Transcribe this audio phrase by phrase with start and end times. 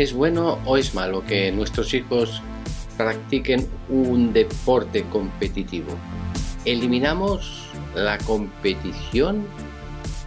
[0.00, 2.40] ¿Es bueno o es malo que nuestros hijos
[2.96, 5.90] practiquen un deporte competitivo?
[6.64, 9.44] ¿Eliminamos la competición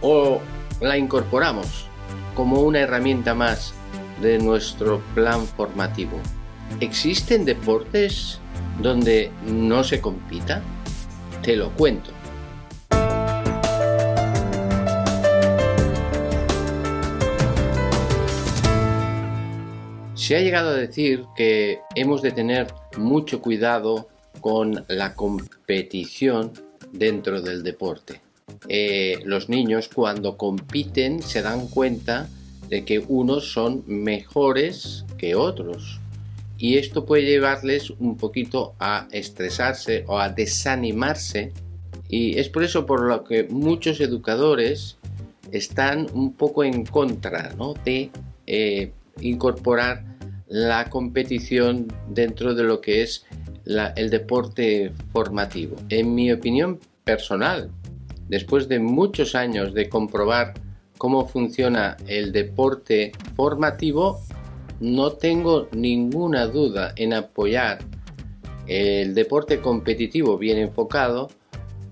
[0.00, 0.40] o
[0.80, 1.88] la incorporamos
[2.36, 3.74] como una herramienta más
[4.22, 6.20] de nuestro plan formativo?
[6.78, 8.38] ¿Existen deportes
[8.80, 10.62] donde no se compita?
[11.42, 12.12] Te lo cuento.
[20.24, 24.08] Se ha llegado a decir que hemos de tener mucho cuidado
[24.40, 26.50] con la competición
[26.92, 28.22] dentro del deporte.
[28.70, 32.26] Eh, los niños cuando compiten se dan cuenta
[32.70, 36.00] de que unos son mejores que otros.
[36.56, 41.52] Y esto puede llevarles un poquito a estresarse o a desanimarse.
[42.08, 44.96] Y es por eso por lo que muchos educadores
[45.52, 47.54] están un poco en contra
[47.84, 48.10] de
[48.46, 50.13] eh, incorporar
[50.54, 53.26] la competición dentro de lo que es
[53.66, 55.74] el deporte formativo.
[55.88, 57.72] En mi opinión personal,
[58.28, 60.54] después de muchos años de comprobar
[60.96, 64.20] cómo funciona el deporte formativo,
[64.78, 67.80] no tengo ninguna duda en apoyar
[68.68, 71.30] el deporte competitivo bien enfocado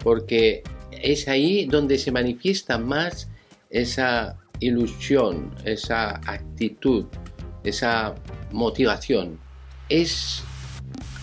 [0.05, 3.29] porque es ahí donde se manifiesta más
[3.71, 7.07] esa ilusión, esa actitud,
[7.65, 8.15] esa
[8.53, 9.39] motivación.
[9.89, 10.43] Es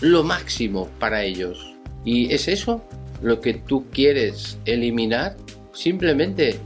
[0.00, 1.74] lo máximo para ellos.
[2.04, 2.82] ¿Y es eso
[3.22, 5.36] lo que tú quieres eliminar?
[5.72, 6.58] Simplemente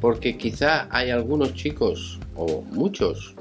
[0.00, 3.34] porque quizá hay algunos chicos o muchos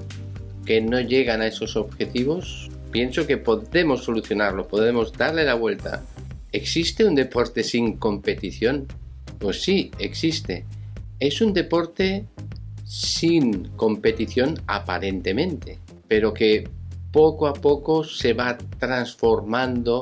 [0.65, 2.69] que no llegan a esos objetivos.
[2.91, 6.03] Pienso que podemos solucionarlo, podemos darle la vuelta.
[6.51, 8.87] ¿Existe un deporte sin competición?
[9.37, 10.65] Pues sí, existe.
[11.19, 12.25] Es un deporte
[12.85, 16.69] sin competición aparentemente pero que
[17.11, 20.01] poco a poco se va transformando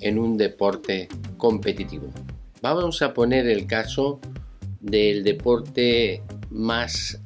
[0.00, 2.08] en un deporte competitivo.
[2.60, 4.20] Vamos a poner el caso
[4.80, 7.20] del deporte más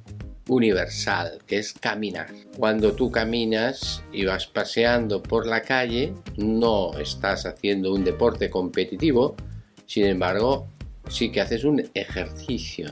[0.48, 2.28] universal, que es caminar.
[2.58, 9.36] Cuando tú caminas y vas paseando por la calle, no estás haciendo un deporte competitivo,
[9.86, 10.68] sin embargo,
[11.08, 12.90] sí que haces un ejercicio.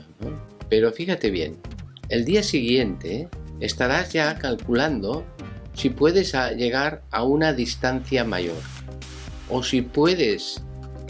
[0.69, 1.57] Pero fíjate bien,
[2.09, 3.27] el día siguiente
[3.61, 5.23] estarás ya calculando
[5.73, 8.57] si puedes llegar a una distancia mayor
[9.49, 10.61] o si puedes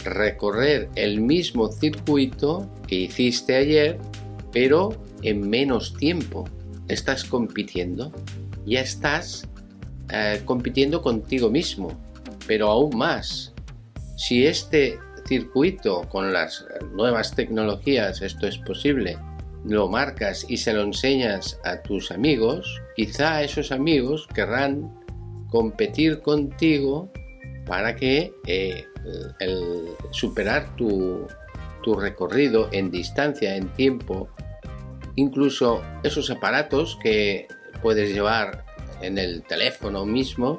[0.04, 3.98] recorrer el mismo circuito que hiciste ayer,
[4.52, 4.90] pero
[5.22, 6.44] en menos tiempo.
[6.88, 8.12] Estás compitiendo,
[8.66, 9.48] ya estás
[10.10, 11.96] eh, compitiendo contigo mismo,
[12.46, 13.54] pero aún más.
[14.16, 19.16] Si este circuito con las nuevas tecnologías esto es posible,
[19.64, 24.92] lo marcas y se lo enseñas a tus amigos, quizá esos amigos querrán
[25.48, 27.12] competir contigo
[27.66, 28.86] para que eh,
[30.10, 31.26] superar tu,
[31.82, 34.28] tu recorrido en distancia, en tiempo,
[35.16, 37.46] incluso esos aparatos que
[37.82, 38.64] puedes llevar
[39.02, 40.58] en el teléfono mismo,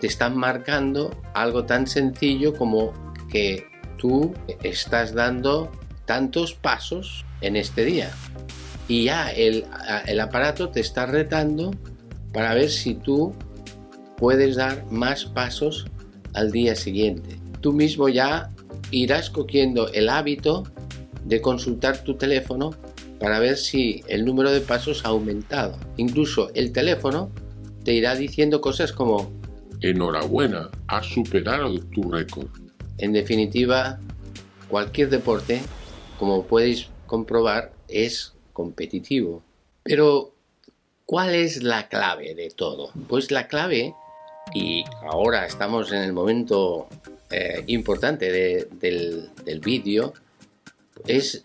[0.00, 2.92] te están marcando algo tan sencillo como
[3.30, 5.70] que tú estás dando
[6.04, 8.10] tantos pasos en este día.
[8.88, 9.64] Y ya el,
[10.20, 11.72] aparato te está retando
[12.32, 13.34] para ver si tú
[14.16, 15.86] puedes dar más pasos
[16.34, 17.38] al día siguiente.
[17.60, 18.50] Tú mismo ya
[18.90, 20.64] irás cogiendo el hábito
[21.24, 22.70] de consultar tu teléfono
[23.18, 25.76] para ver si el número de pasos ha aumentado.
[25.96, 27.30] Incluso el teléfono
[27.84, 29.32] te irá diciendo cosas como
[29.80, 32.48] Enhorabuena, has superado tu récord.
[32.98, 33.98] En definitiva,
[34.68, 35.60] cualquier deporte
[36.18, 39.42] como podéis comprobar, es competitivo.
[39.82, 40.32] Pero,
[41.04, 42.90] ¿cuál es la clave de todo?
[43.06, 43.94] Pues la clave,
[44.54, 46.88] y ahora estamos en el momento
[47.30, 50.14] eh, importante del, del vídeo,
[51.06, 51.42] es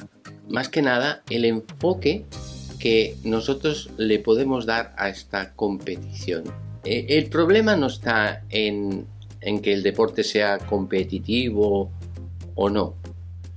[0.47, 2.23] más que nada el enfoque
[2.79, 6.45] que nosotros le podemos dar a esta competición.
[6.85, 9.06] Eh, el problema no está en,
[9.41, 11.91] en que el deporte sea competitivo
[12.56, 12.95] o no,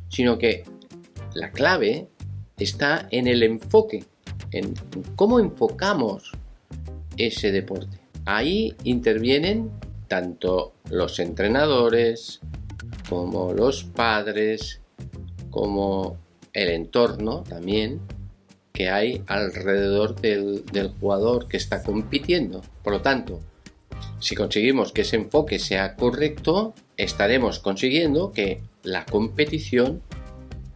[0.09, 0.65] sino que
[1.35, 2.09] la clave
[2.59, 4.05] está en el enfoque,
[4.53, 4.75] en
[5.17, 6.33] cómo enfocamos
[7.17, 7.99] ese deporte.
[8.25, 9.71] Ahí intervienen
[10.09, 12.41] tanto los entrenadores
[13.09, 14.81] como los padres,
[15.51, 16.19] como
[16.53, 18.01] el entorno también
[18.75, 20.65] que hay alrededor del,
[20.99, 22.61] jugador que está compitiendo.
[22.83, 23.39] Por lo tanto,
[24.19, 30.03] si conseguimos que ese enfoque sea correcto, estaremos consiguiendo que la competición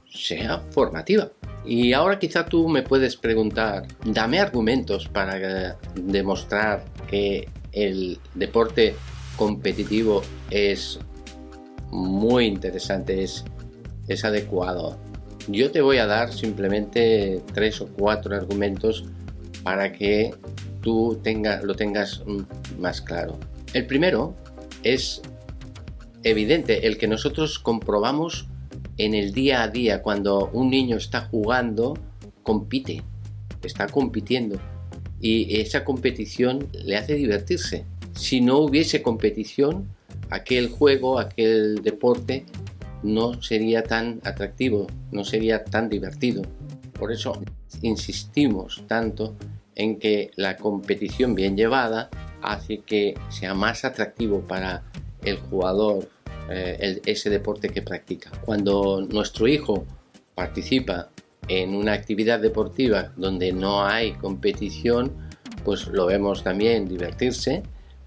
[0.08, 1.32] sea formativa.
[1.68, 8.94] Y ahora quizá tú me puedes preguntar, dame argumentos para demostrar que el deporte
[9.36, 10.98] competitivo es
[11.90, 13.44] muy interesante, es,
[14.08, 14.98] es adecuado.
[15.46, 19.04] Yo te voy a dar simplemente tres o cuatro argumentos
[19.62, 20.34] para que
[20.80, 22.22] tú tenga, lo tengas
[22.78, 23.38] más claro.
[23.74, 24.34] El primero
[24.84, 25.20] es
[26.22, 28.47] evidente, el que nosotros comprobamos
[28.98, 31.96] en el día a día, cuando un niño está jugando,
[32.42, 33.02] compite,
[33.62, 34.60] está compitiendo
[35.20, 37.84] y esa competición le hace divertirse.
[38.14, 39.88] Si no hubiese competición,
[40.30, 42.44] aquel juego, aquel deporte
[43.02, 46.42] no sería tan atractivo, no sería tan divertido.
[46.98, 47.40] Por eso
[47.82, 49.36] insistimos tanto
[49.76, 52.10] en que la competición bien llevada
[52.42, 54.82] hace que sea más atractivo para
[55.22, 56.08] el jugador
[56.50, 58.30] eh, ese deporte que practica.
[58.44, 59.84] Cuando nuestro hijo
[60.34, 61.10] participa
[61.46, 65.12] en una actividad deportiva donde no hay competición,
[65.64, 67.62] pues lo vemos también divertirse,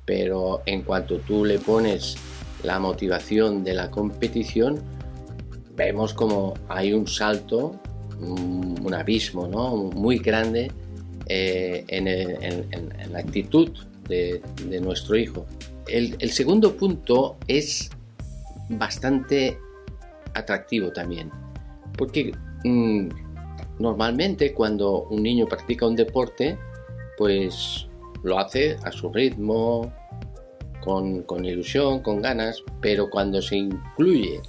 [0.05, 2.15] pero en cuanto tú le pones
[2.63, 4.81] la motivación de la competición,
[5.75, 7.79] vemos como hay un salto,
[8.19, 9.75] un, abismo ¿no?
[9.77, 10.71] muy grande
[11.27, 13.69] eh, en, la actitud
[14.07, 14.41] de,
[14.81, 15.45] nuestro hijo.
[15.87, 17.89] el segundo punto es
[18.71, 19.57] bastante
[20.33, 21.31] atractivo también.
[21.97, 22.31] Porque
[22.63, 23.09] mm,
[23.79, 26.57] normalmente cuando un niño practica un deporte,
[27.17, 27.87] pues
[28.23, 29.91] lo hace a su ritmo,
[30.81, 34.41] con, ilusión, con ganas, pero cuando se incluye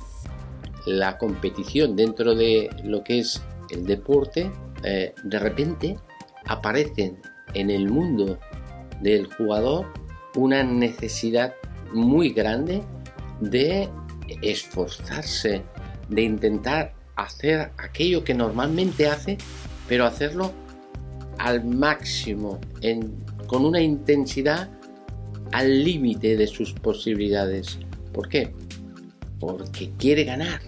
[0.86, 4.50] la competición dentro de lo que es el deporte,
[4.82, 5.98] eh, de repente
[6.46, 7.20] aparecen
[7.54, 8.38] en el mundo
[9.00, 9.86] del jugador
[10.36, 11.54] una necesidad
[11.92, 12.82] muy grande
[13.40, 13.88] de
[14.42, 15.62] esforzarse,
[16.08, 19.38] de intentar hacer aquello que normalmente hace,
[19.88, 20.52] pero hacerlo
[21.38, 22.60] al máximo,
[23.46, 24.70] con una intensidad
[25.52, 27.78] al límite de sus posibilidades.
[28.12, 28.52] ¿Por qué?
[29.38, 30.60] Porque quiere ganar,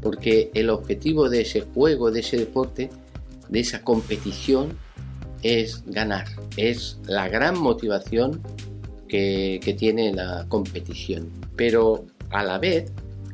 [0.00, 2.90] porque el objetivo de ese juego, de ese deporte,
[3.48, 4.76] de esa competición,
[5.42, 6.26] es ganar,
[6.56, 8.40] es la gran motivación
[9.08, 11.28] que, que tiene la competición.
[11.56, 12.90] Pero a la vez,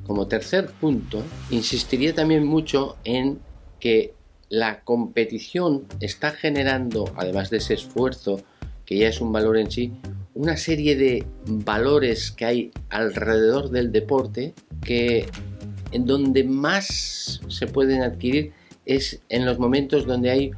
[0.06, 3.38] como tercer punto, insistiría también mucho en
[3.80, 4.14] que
[4.48, 8.40] la competición está generando, además de ese esfuerzo,
[8.84, 9.92] que ya es un valor en sí,
[10.34, 15.26] una serie de valores que hay alrededor del deporte que
[15.92, 18.52] en donde más se pueden adquirir
[18.86, 20.50] es en los momentos donde hay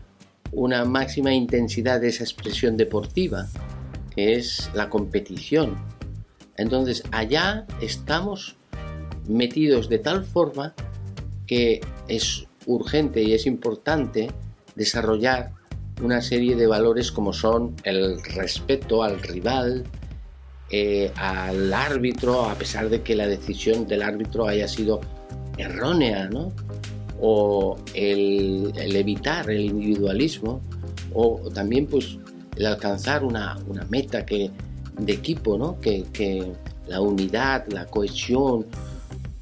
[0.52, 3.48] una máxima intensidad de esa expresión deportiva,
[4.14, 5.76] que es la competición.
[6.60, 8.56] Entonces allá estamos
[9.26, 10.74] metidos de tal forma
[11.46, 14.30] que es urgente y es importante
[14.74, 15.52] desarrollar
[16.02, 19.84] una serie de valores como son el respeto al rival,
[20.70, 25.00] eh, al árbitro, a pesar de que la decisión del árbitro haya sido
[25.56, 26.52] errónea, ¿no?
[27.20, 30.60] o el, evitar el individualismo,
[31.14, 32.18] o también pues
[32.56, 34.50] el alcanzar una, una meta que
[34.98, 35.80] de equipo, ¿no?
[35.80, 36.52] Que,
[36.86, 38.66] la unidad, la cohesión,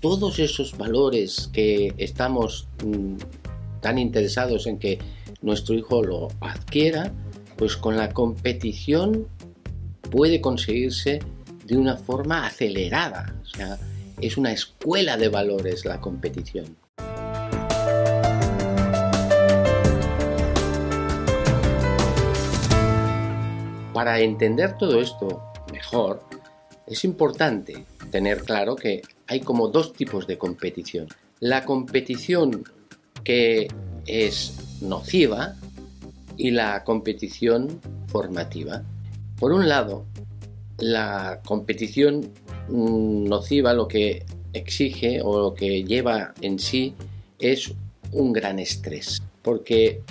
[0.01, 3.15] todos esos valores que estamos mm,
[3.81, 4.99] tan interesados en que
[5.41, 7.11] nuestro hijo lo adquiera,
[7.57, 9.29] pues con la competición
[10.11, 11.21] puede conseguirse
[11.65, 13.35] de una forma acelerada.
[13.43, 13.79] O sea,
[14.21, 16.77] es una escuela de valores la competición.
[23.99, 26.21] Para entender todo esto mejor,
[26.87, 31.09] es importante tener claro que hay como dos tipos de competición.
[31.41, 32.63] La competición
[33.25, 33.67] que
[34.07, 35.57] es nociva
[36.37, 38.85] y la competición formativa.
[39.37, 40.07] Por un lado,
[40.77, 42.33] la competición
[42.69, 46.95] nociva lo que exige o lo que lleva en sí
[47.41, 47.75] es
[48.13, 50.03] un gran estrés, porque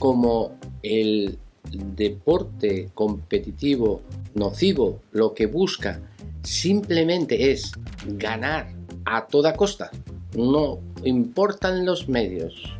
[0.00, 1.38] como el
[1.70, 4.02] deporte competitivo
[4.34, 6.00] nocivo lo que busca
[6.42, 7.72] simplemente es
[8.06, 8.72] ganar
[9.04, 9.90] a toda costa.
[10.36, 12.72] No importan los medios.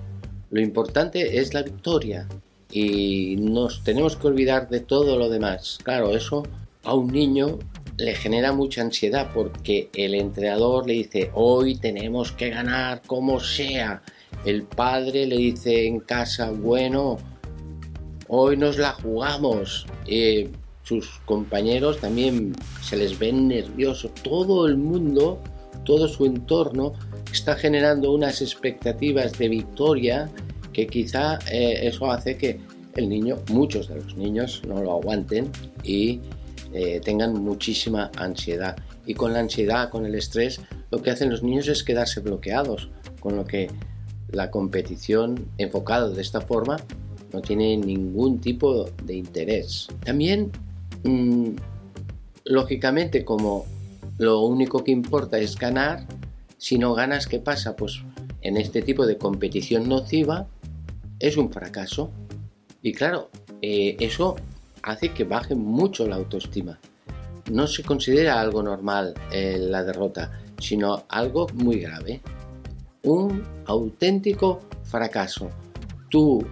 [0.51, 2.29] Lo importante es la victoria.
[2.71, 5.79] Y nos tenemos que olvidar de todo lo demás.
[5.83, 6.43] Claro, eso
[6.85, 7.59] a un niño
[7.97, 14.03] le genera mucha ansiedad porque el entrenador le dice, hoy tenemos que ganar como sea.
[14.45, 17.19] El padre le dice en casa, bueno,
[18.29, 19.87] hoy nos la jugamos.
[20.07, 20.51] Eh,
[20.83, 24.13] sus compañeros también se les ven nerviosos.
[24.23, 25.41] Todo el mundo,
[25.85, 26.95] todo su entorno
[27.33, 30.31] está generando unas expectativas de victoria
[30.73, 32.61] que quizá eh, eso hace que
[32.95, 35.51] el niño, muchos de los niños, no lo aguanten
[35.83, 36.21] y
[36.73, 38.77] eh, tengan muchísima ansiedad.
[39.07, 42.91] Y con la ansiedad, con el estrés, lo que hacen los niños es quedarse bloqueados,
[43.21, 43.71] con lo que
[44.31, 46.77] la competición enfocada de esta forma
[47.37, 49.89] no tiene ningún tipo de interés.
[50.03, 50.51] También,
[51.05, 51.51] mm,
[52.45, 53.67] lógicamente, como
[54.17, 56.07] lo único que importa es ganar,
[56.57, 57.77] si no ganas, ¿qué pasa?
[57.77, 58.01] Pues
[58.41, 60.47] en este tipo de competición nociva
[61.19, 62.11] es un fracaso.
[62.81, 63.29] Y claro,
[63.61, 64.37] eh, eso
[64.83, 66.79] hace que baje mucho la autoestima.
[67.53, 72.23] No se considera algo normal eh, la derrota, sino algo muy grave.
[73.03, 75.51] Un auténtico fracaso.
[76.09, 76.43] Tú,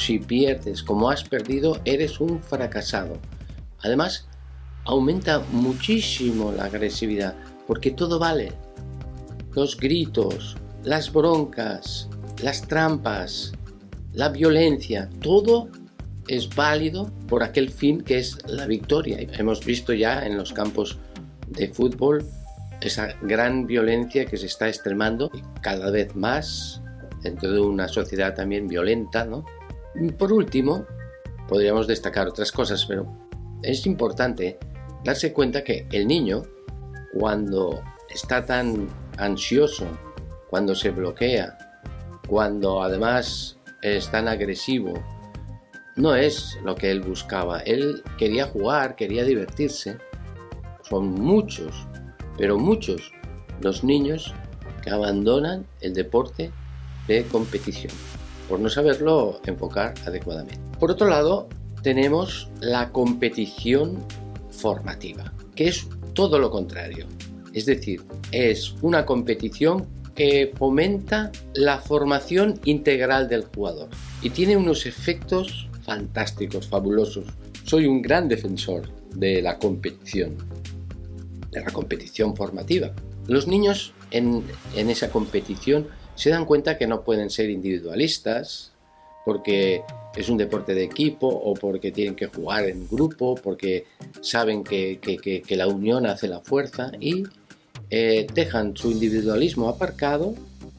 [0.00, 3.18] si pierdes como has perdido, eres un fracasado.
[3.82, 4.26] Además,
[4.84, 7.34] aumenta muchísimo la agresividad,
[7.66, 8.52] porque todo vale.
[9.54, 12.08] Los gritos, las broncas,
[12.42, 13.52] las trampas,
[14.12, 15.68] la violencia, todo
[16.28, 19.18] es válido por aquel fin que es la victoria.
[19.38, 20.98] Hemos visto ya en los campos
[21.48, 22.24] de fútbol
[22.80, 26.80] esa gran violencia que se está extremando y cada vez más
[27.22, 29.44] dentro de una sociedad también violenta, ¿no?
[30.18, 30.86] Por último,
[31.48, 33.06] podríamos destacar otras cosas, pero
[33.62, 34.58] es importante
[35.04, 36.44] darse cuenta que el niño,
[37.12, 39.86] cuando está tan ansioso,
[40.48, 41.58] cuando se bloquea,
[42.28, 44.94] cuando además es tan agresivo,
[45.96, 47.60] no es lo que él buscaba.
[47.60, 49.98] Él quería jugar, quería divertirse.
[50.88, 51.86] Son muchos,
[52.38, 53.12] pero muchos
[53.60, 54.34] los niños
[54.82, 56.52] que abandonan el deporte
[57.08, 57.92] de competición
[58.50, 60.58] por no saberlo enfocar adecuadamente.
[60.80, 61.48] Por otro lado,
[61.82, 64.04] tenemos la competición
[64.50, 67.06] formativa, que es todo lo contrario.
[67.54, 68.02] Es decir,
[68.32, 73.88] es una competición que fomenta la formación integral del jugador
[74.20, 77.26] y tiene unos efectos fantásticos, fabulosos.
[77.62, 78.82] Soy un gran defensor
[79.14, 80.36] de la competición,
[81.52, 82.90] de la competición formativa.
[83.28, 84.42] Los niños en,
[84.74, 85.86] en esa competición
[86.20, 88.72] se dan cuenta que no pueden ser individualistas
[89.24, 89.80] porque
[90.14, 93.86] es un deporte de equipo o porque tienen que jugar en grupo, porque
[94.20, 95.00] saben que,
[95.48, 97.22] la unión hace la fuerza y
[97.88, 100.34] eh, dejan su individualismo aparcado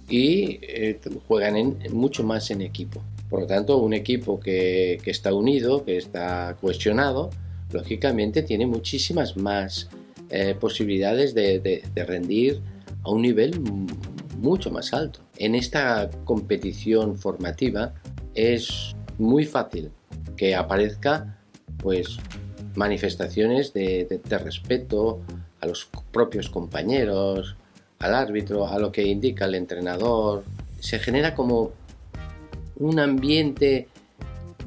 [0.07, 3.01] y eh, juegan mucho más en equipo.
[3.27, 7.31] Por lo tanto, un equipo que, está unido, que está cuestionado,
[7.71, 9.89] lógicamente tiene muchísimas más
[10.29, 12.61] eh, posibilidades de, de rendir
[13.03, 13.59] a un nivel
[14.41, 15.21] mucho más alto.
[15.37, 17.93] En esta competición formativa
[18.33, 19.91] es muy fácil
[20.35, 21.37] que aparezca
[21.77, 22.17] pues
[22.75, 25.21] manifestaciones de, respeto
[25.59, 27.55] a los propios compañeros,
[27.99, 30.43] al árbitro, a lo que indica el entrenador.
[30.79, 31.71] Se genera como
[32.77, 33.87] un ambiente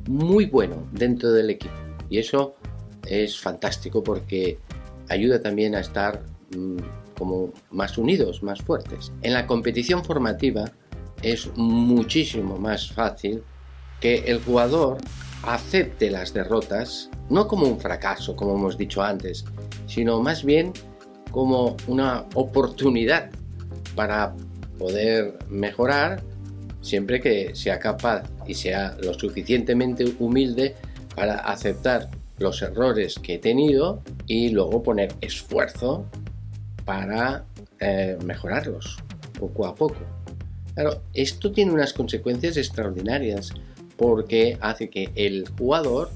[0.08, 1.74] muy bueno dentro del equipo
[2.08, 2.54] y eso
[3.06, 4.58] es fantástico porque
[5.08, 6.22] ayuda también a estar
[6.56, 9.12] mm, como más unidos, más fuertes.
[9.22, 10.64] En la competición formativa
[11.22, 13.42] es muchísimo más fácil
[14.00, 14.98] que el jugador
[15.42, 19.44] acepte las derrotas no como un fracaso, como hemos dicho antes,
[19.86, 20.72] sino más bien
[21.30, 23.30] como una oportunidad
[23.94, 24.34] para
[24.78, 26.22] poder mejorar
[26.80, 30.74] siempre que sea capaz y sea lo suficientemente humilde
[31.14, 36.04] para aceptar los errores que he tenido y luego poner esfuerzo
[36.84, 37.44] para
[37.80, 38.98] eh, mejorarlos
[39.38, 39.96] poco a poco.
[40.74, 43.52] Claro, esto tiene unas consecuencias extraordinarias
[43.96, 46.10] porque hace que el jugador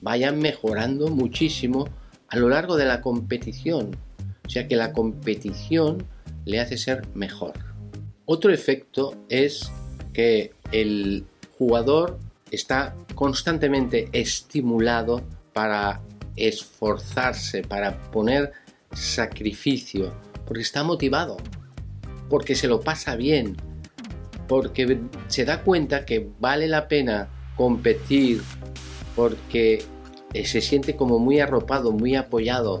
[0.00, 1.88] vaya mejorando muchísimo
[2.28, 3.96] a lo largo de la competición.
[4.46, 6.04] O sea que la competición
[6.44, 7.52] le hace ser mejor.
[8.24, 9.70] Otro efecto es
[10.12, 11.26] que el
[11.58, 12.18] jugador
[12.50, 16.00] está constantemente estimulado para
[16.36, 18.52] esforzarse, para poner
[18.92, 20.12] sacrificio,
[20.46, 21.36] porque está motivado,
[22.28, 23.56] porque se lo pasa bien,
[24.48, 28.42] porque se da cuenta que vale la pena competir,
[29.14, 29.82] porque
[30.34, 32.80] eh, se siente como muy arropado, muy apoyado,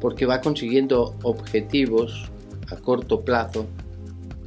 [0.00, 2.30] porque va consiguiendo objetivos
[2.70, 3.66] a corto plazo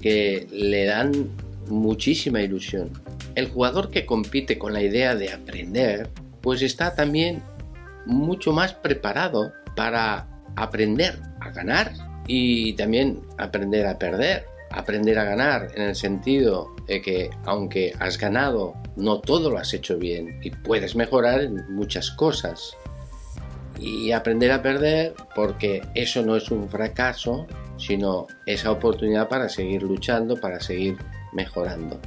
[0.01, 1.29] que le dan
[1.67, 2.89] muchísima ilusión.
[3.35, 6.09] El jugador que compite con la idea de aprender,
[6.41, 7.41] pues está también
[8.05, 11.93] mucho más preparado para aprender a ganar
[12.27, 14.45] y también aprender a perder.
[14.71, 19.73] Aprender a ganar en el sentido de que aunque has ganado, no todo lo has
[19.73, 22.75] hecho bien y puedes mejorar en muchas cosas.
[23.79, 27.45] Y aprender a perder porque eso no es un fracaso,
[27.77, 30.97] sino esa oportunidad para seguir luchando, para seguir
[31.33, 31.99] mejorando.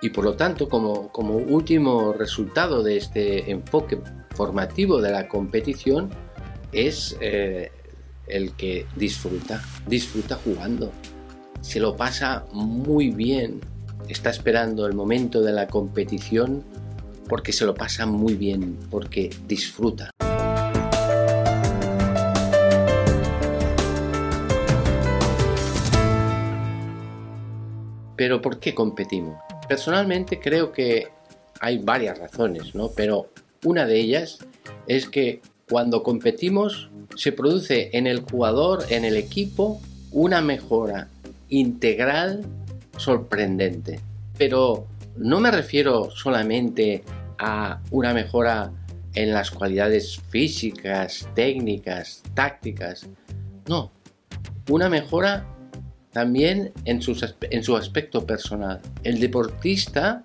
[0.00, 3.98] Y por lo tanto, como, como último resultado de este enfoque
[4.34, 6.10] formativo de la competición,
[6.72, 7.70] es eh,
[8.26, 10.92] el que disfruta, disfruta jugando,
[11.60, 13.60] se lo pasa muy bien,
[14.08, 16.62] está esperando el momento de la competición
[17.28, 20.10] porque se lo pasa muy bien, porque disfruta.
[28.16, 29.38] Pero ¿por qué competimos?
[29.68, 31.08] Personalmente creo que
[31.60, 32.90] hay varias razones, ¿no?
[32.90, 33.30] Pero
[33.64, 34.38] una de ellas
[34.86, 39.80] es que cuando competimos se produce en el jugador, en el equipo,
[40.10, 41.08] una mejora
[41.48, 42.44] integral
[42.96, 44.00] sorprendente.
[44.38, 47.04] Pero no me refiero solamente
[47.38, 48.72] a una mejora
[49.14, 53.06] en las cualidades físicas, técnicas, tácticas.
[53.68, 53.92] No,
[54.68, 55.46] una mejora
[56.12, 57.00] también en,
[57.50, 58.80] en su aspecto personal.
[59.02, 60.24] El deportista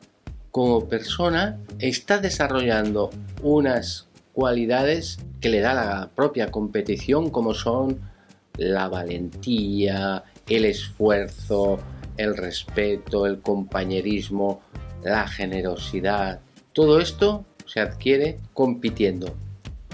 [0.51, 4.08] como persona está desarrollando unas
[4.39, 7.99] cualidades que le da la propia competición como son
[8.55, 11.77] la valentía, el esfuerzo,
[12.15, 14.61] el respeto, el compañerismo,
[15.03, 16.39] la generosidad.
[16.71, 19.35] Todo esto se adquiere compitiendo.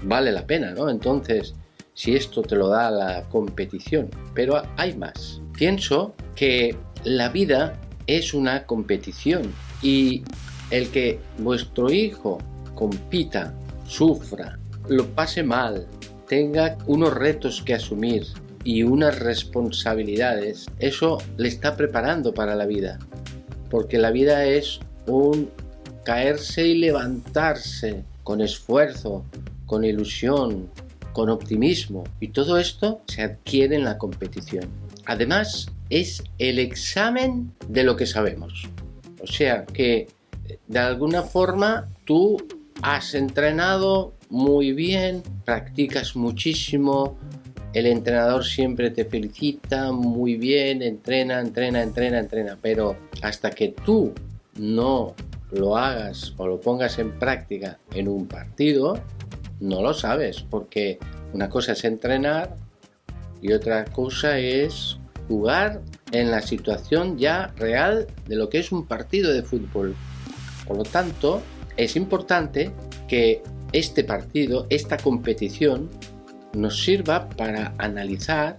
[0.04, 0.92] Vale la pena, ¿no?
[0.92, 1.56] Entonces,
[1.96, 5.42] si esto te lo da la competición, pero hay más.
[5.58, 10.24] Pienso que la vida es una competición y
[10.70, 12.38] el que vuestro hijo
[12.76, 15.88] compita, sufra, lo pase mal,
[16.28, 18.26] tenga unos retos que asumir,
[18.66, 22.98] y unas responsabilidades, eso le está preparando para la vida.
[23.70, 25.52] Porque la vida es un
[26.04, 29.24] caerse y levantarse con esfuerzo,
[29.68, 30.70] con ilusión,
[31.14, 32.04] con optimismo.
[32.20, 34.68] Y todo esto se adquiere en la competición.
[35.06, 38.68] Además, es el examen de lo que sabemos.
[39.22, 40.08] O sea que
[40.68, 42.38] de alguna forma tú
[42.82, 47.18] has entrenado muy bien, practicas muchísimo,
[47.74, 54.14] el entrenador siempre te felicita, muy bien, entrena, entrena, entrena, entrena, pero hasta que tú
[54.58, 55.14] no
[55.52, 59.00] lo hagas o lo pongas en práctica en un partido,
[59.60, 61.00] no lo sabes, porque
[61.34, 62.56] una cosa es entrenar
[63.42, 68.86] y otra cosa es jugar en la situación ya real de lo que es un
[68.86, 69.96] partido de fútbol.
[70.66, 71.42] Por lo tanto,
[71.78, 72.72] es importante
[73.08, 75.90] que este partido, esta competición,
[76.54, 78.58] nos sirva para analizar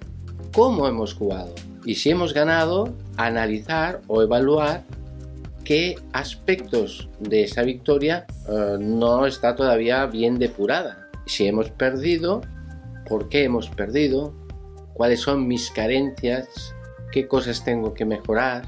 [0.53, 1.55] cómo hemos jugado
[1.87, 4.83] y si hemos ganado, analizar o evaluar
[5.65, 11.09] qué aspectos de esa victoria eh, no está todavía bien depurada.
[11.27, 12.43] Si hemos perdido,
[13.09, 14.35] por qué hemos perdido,
[14.95, 16.75] cuáles son mis carencias,
[17.13, 18.65] qué cosas tengo que mejorar.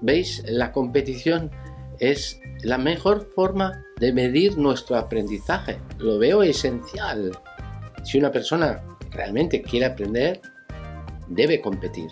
[0.00, 0.44] ¿Veis?
[0.46, 1.50] La competición
[1.98, 5.78] es la mejor forma de medir nuestro aprendizaje.
[5.98, 7.30] Lo veo esencial.
[8.02, 10.40] Si una persona realmente quiere aprender,
[11.28, 12.08] debe competir,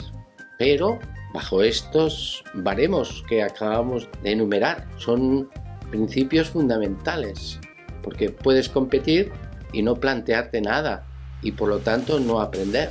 [0.59, 0.99] pero
[1.33, 4.87] bajo estos baremos que acabamos de enumerar.
[4.99, 5.49] Son
[5.91, 7.59] principios fundamentales,
[8.03, 9.33] porque puedes competir
[9.73, 11.07] y no plantearte nada
[11.41, 12.91] y por lo tanto no aprender.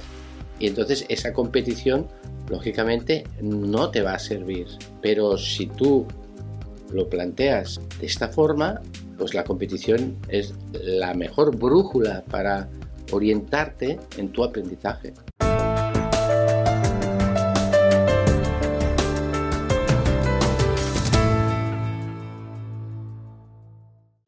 [0.58, 2.08] Y entonces esa competición,
[2.50, 4.67] lógicamente, no te va a servir.
[5.02, 6.08] Pero si tú
[6.93, 8.82] lo planteas de esta forma,
[9.17, 12.69] pues la competición es la mejor brújula para
[13.12, 15.13] orientarte en tu aprendizaje.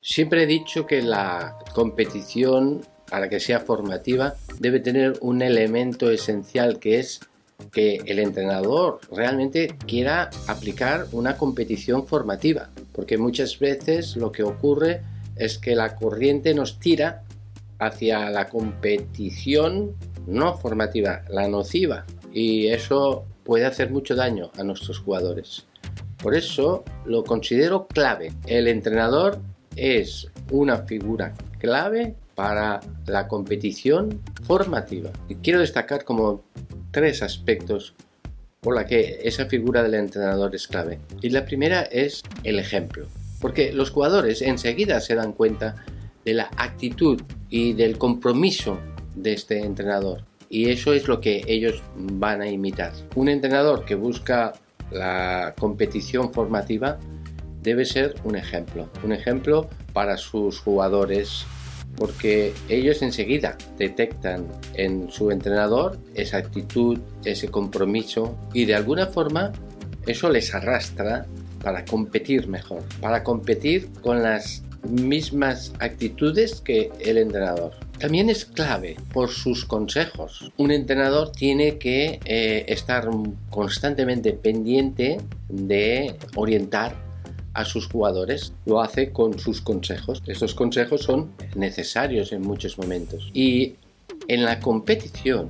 [0.02, 6.78] Siempre he dicho que la competición, para que sea formativa, debe tener un elemento esencial
[6.78, 7.22] que es
[7.72, 15.02] que el entrenador realmente quiera aplicar una competición formativa, porque muchas veces lo que ocurre
[15.36, 17.24] es que la corriente nos tira
[17.80, 19.96] hacia la competición
[20.28, 22.06] no formativa, la nociva.
[22.32, 25.66] Y eso puede hacer mucho daño a nuestros jugadores.
[26.22, 28.32] Por eso lo considero clave.
[28.48, 29.40] El entrenador
[29.76, 35.12] es una figura clave para la competición formativa.
[35.28, 36.44] Y quiero destacar como
[36.94, 37.94] tres aspectos
[38.62, 41.00] por la que esa figura del entrenador es clave.
[41.22, 43.08] Y la primera es el ejemplo.
[43.42, 45.76] Porque los jugadores enseguida se dan cuenta
[46.24, 48.80] de la actitud y del compromiso
[49.16, 50.24] de este entrenador.
[50.50, 52.94] Y eso es lo que ellos van a imitar.
[53.16, 54.54] Un entrenador que busca
[54.92, 57.00] la competición formativa
[57.62, 61.46] debe ser un ejemplo, un ejemplo para sus jugadores,
[61.96, 69.52] porque ellos enseguida detectan en su entrenador esa actitud, ese compromiso y de alguna forma
[70.08, 71.26] eso les arrastra
[71.62, 77.72] para competir mejor, para competir con las mismas actitudes que el entrenador.
[78.00, 80.52] También es clave por sus consejos.
[80.58, 83.08] Un entrenador tiene que eh, estar
[83.50, 87.03] constantemente pendiente de orientar
[87.54, 88.54] a sus jugadores.
[88.66, 90.22] Lo hace con sus consejos.
[90.28, 93.30] Estos consejos son necesarios en muchos momentos.
[93.34, 93.76] Y
[94.28, 95.50] en la competición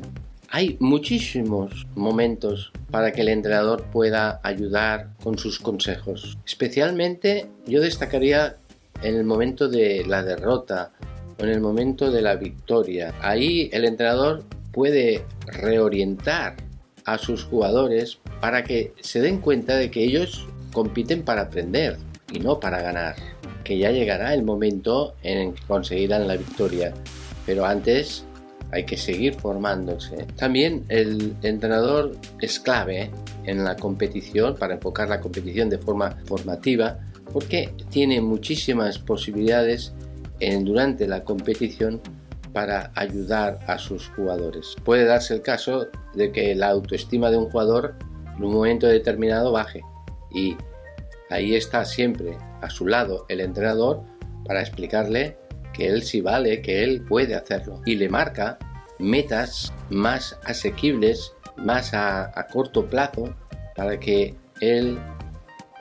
[0.49, 6.37] hay muchísimos momentos para que el entrenador pueda ayudar con sus consejos.
[6.45, 8.57] Especialmente yo destacaría
[9.01, 10.91] en el momento de la derrota
[11.39, 13.15] o en el momento de la victoria.
[13.21, 16.57] Ahí el entrenador puede reorientar
[17.05, 21.97] a sus jugadores para que se den cuenta de que ellos compiten para aprender
[22.31, 23.15] y no para ganar.
[23.63, 26.93] Que ya llegará el momento en que conseguirán la victoria.
[27.45, 28.25] Pero antes
[28.71, 30.25] hay que seguir formándose.
[30.35, 33.11] También el entrenador es clave
[33.45, 36.99] en la competición para enfocar la competición de forma formativa
[37.31, 39.93] porque tiene muchísimas posibilidades
[40.61, 42.01] durante la competición
[42.51, 44.75] para ayudar a sus jugadores.
[44.83, 47.95] Puede darse el caso de que la autoestima de un jugador
[48.35, 49.81] en un momento determinado baje
[50.33, 50.57] y
[51.29, 54.01] ahí está siempre a su lado el entrenador
[54.45, 55.37] para explicarle
[55.73, 58.57] que él sí vale, que él puede hacerlo y le marca
[58.99, 63.35] metas más asequibles, más a, corto plazo
[63.75, 64.97] para que él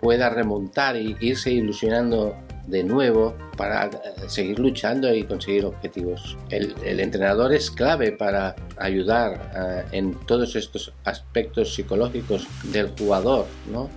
[0.01, 2.35] pueda remontar e irse ilusionando
[2.67, 3.91] de nuevo para eh,
[4.29, 6.37] seguir luchando y conseguir objetivos.
[6.51, 13.91] El, entrenador es clave para ayudar eh, en todos estos aspectos psicológicos del jugador, ¿no?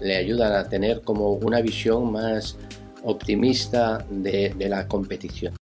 [0.00, 2.56] Le ayudan a tener como una visión más
[3.04, 5.54] optimista de la competición.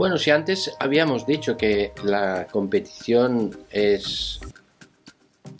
[0.00, 4.40] Bueno, si antes habíamos dicho que la competición es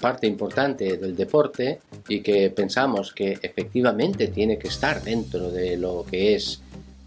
[0.00, 6.06] parte importante del deporte y que pensamos que efectivamente tiene que estar dentro de lo
[6.10, 6.62] que es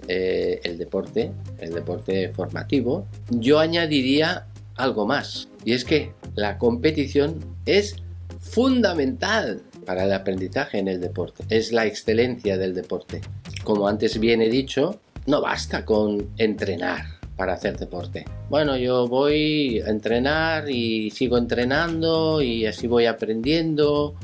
[0.07, 7.39] eh, el deporte, el deporte formativo, yo añadiría algo más y es que la competición
[7.65, 7.95] es
[8.39, 13.21] fundamental para el aprendizaje en el deporte, es la excelencia del deporte.
[13.63, 18.25] Como antes bien he dicho, no basta con entrenar, para hacer deporte.
[18.49, 24.15] Bueno, yo voy a entrenar y sigo entrenando y así voy aprendiendo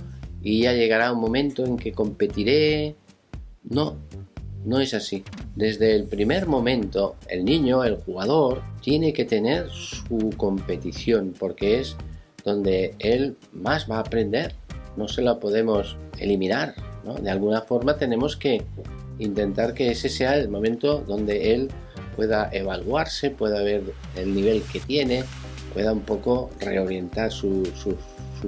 [0.41, 2.95] y ya llegará un momento en que competiré.
[3.63, 3.97] No,
[4.65, 5.23] no es así.
[5.55, 11.95] Desde el primer momento, el niño, el jugador, tiene que tener su competición porque es
[12.43, 14.55] donde él más va a aprender.
[14.97, 16.75] No se la podemos eliminar.
[17.05, 17.15] ¿no?
[17.15, 18.63] De alguna forma tenemos que
[19.19, 21.69] intentar que ese sea el momento donde él
[22.15, 25.23] pueda evaluarse, pueda ver el nivel que tiene,
[25.73, 27.63] pueda un poco reorientar su,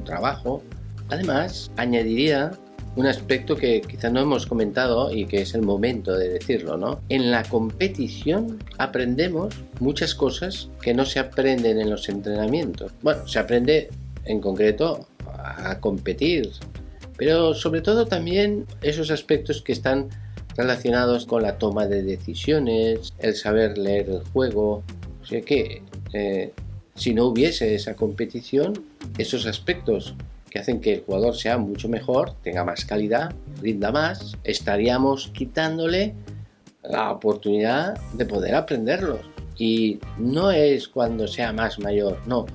[0.06, 0.63] trabajo.
[1.10, 2.52] Además, añadiría
[2.95, 6.99] un aspecto que quizás no hemos comentado y que es el momento de decirlo, ¿no?
[7.10, 12.91] En la competición aprendemos muchas cosas que no se aprenden en los entrenamientos.
[13.01, 13.89] Bueno, se aprende
[14.25, 16.51] en concreto a competir,
[17.17, 20.10] pero sobre todo también esos aspectos que están
[20.58, 24.84] relacionados con la toma de decisiones, el saber leer el juego.
[25.21, 25.82] O sea que
[26.13, 26.51] eh,
[26.95, 28.73] si no hubiese esa competición,
[29.17, 30.15] esos aspectos
[30.52, 36.14] que hacen que el jugador sea mucho mejor, tenga más calidad, rinda más, estaríamos quitándole
[36.84, 39.22] la oportunidad de poder aprenderlos.
[39.58, 42.46] Y no es cuando sea más mayor, no.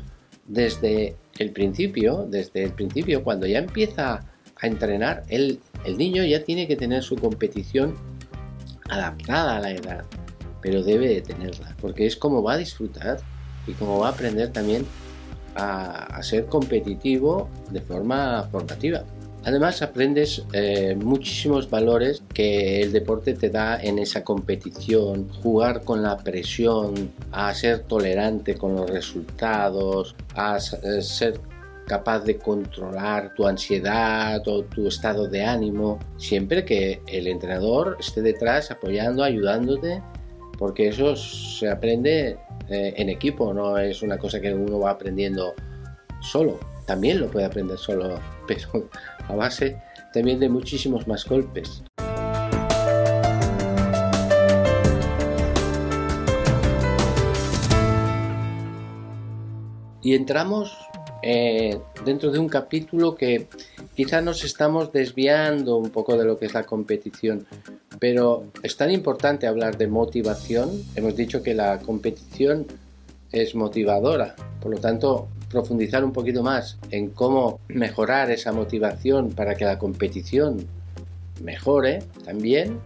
[0.47, 4.27] Desde el principio, desde el principio, cuando ya empieza
[4.61, 5.61] a entrenar, el,
[5.97, 7.95] niño ya tiene que tener su competición
[8.91, 10.05] adaptada a la edad,
[10.61, 13.21] pero debe de tenerla, porque es como va a disfrutar
[13.67, 14.85] y como va a aprender también
[15.57, 19.05] a, ser competitivo de forma formativa.
[19.45, 26.03] Además aprendes eh, muchísimos valores que el deporte te da en esa competición, jugar con
[26.03, 31.41] la presión, a ser tolerante con los resultados, a ser
[31.87, 38.23] capaz de controlar tu ansiedad o tu estado de ánimo, siempre que el entrenador esté
[38.23, 40.03] detrás apoyando, ayudándote,
[40.59, 42.39] porque eso se aprende
[42.69, 45.55] eh, en equipo, no es una cosa que uno va aprendiendo
[46.21, 46.59] solo.
[46.87, 48.89] También lo puede aprender solo, pero
[49.29, 49.81] a base
[50.13, 51.83] también de muchísimos más golpes.
[60.03, 60.86] Y entramos
[61.29, 63.49] eh, dentro de un capítulo que
[63.97, 67.45] quizá nos estamos desviando un poco de lo que es la competición,
[67.99, 70.71] pero es tan importante hablar de motivación.
[70.95, 72.69] Hemos dicho que la competición
[73.33, 74.37] es motivadora.
[74.61, 79.81] Por lo tanto, profundizar un poquito más en cómo mejorar esa motivación para que la
[79.81, 80.65] competición
[81.43, 82.79] mejore también,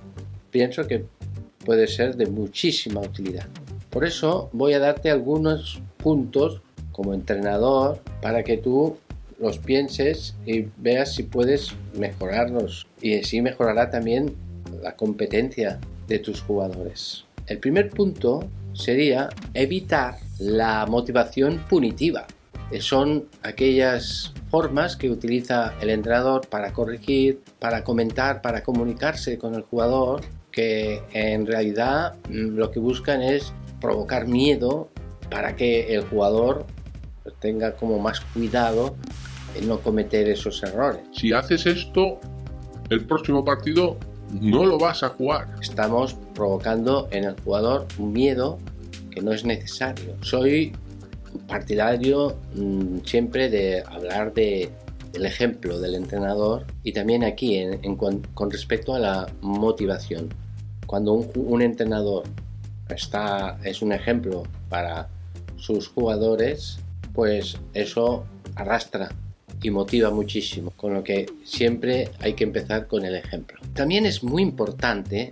[0.50, 1.04] pienso que
[1.66, 3.48] puede ser de muchísima utilidad.
[3.90, 8.96] Por eso voy a darte algunos puntos como entrenador para que tú
[9.40, 14.34] los pienses y veas si puedes mejorarlos y así mejorará también
[14.82, 17.24] la competencia de tus jugadores.
[17.46, 22.26] El primer punto sería evitar la motivación punitiva.
[22.78, 29.62] Son aquellas formas que utiliza el entrenador para corregir, para comentar, para comunicarse con el
[29.62, 30.20] jugador,
[30.52, 34.88] que en realidad mm, lo que buscan es provocar miedo
[35.30, 36.66] para que el jugador
[37.40, 38.96] tenga como más cuidado
[39.54, 41.02] en no cometer esos errores.
[41.12, 42.20] Si haces esto,
[42.88, 43.96] el próximo partido
[44.40, 45.48] no lo vas a jugar.
[45.60, 48.58] Estamos provocando en el jugador un miedo
[49.10, 50.14] que no es necesario.
[50.22, 50.72] Soy
[51.48, 54.70] partidario mm, siempre de hablar de,
[55.12, 57.60] del ejemplo del entrenador y también aquí
[57.96, 60.28] con, respecto a la motivación.
[60.86, 62.24] Cuando un, un entrenador
[62.88, 65.08] está, es un ejemplo para
[65.56, 66.80] sus jugadores,
[67.12, 69.10] pues eso arrastra
[69.62, 73.60] y motiva muchísimo, con lo que siempre hay que empezar con el ejemplo.
[73.74, 75.30] También es muy importante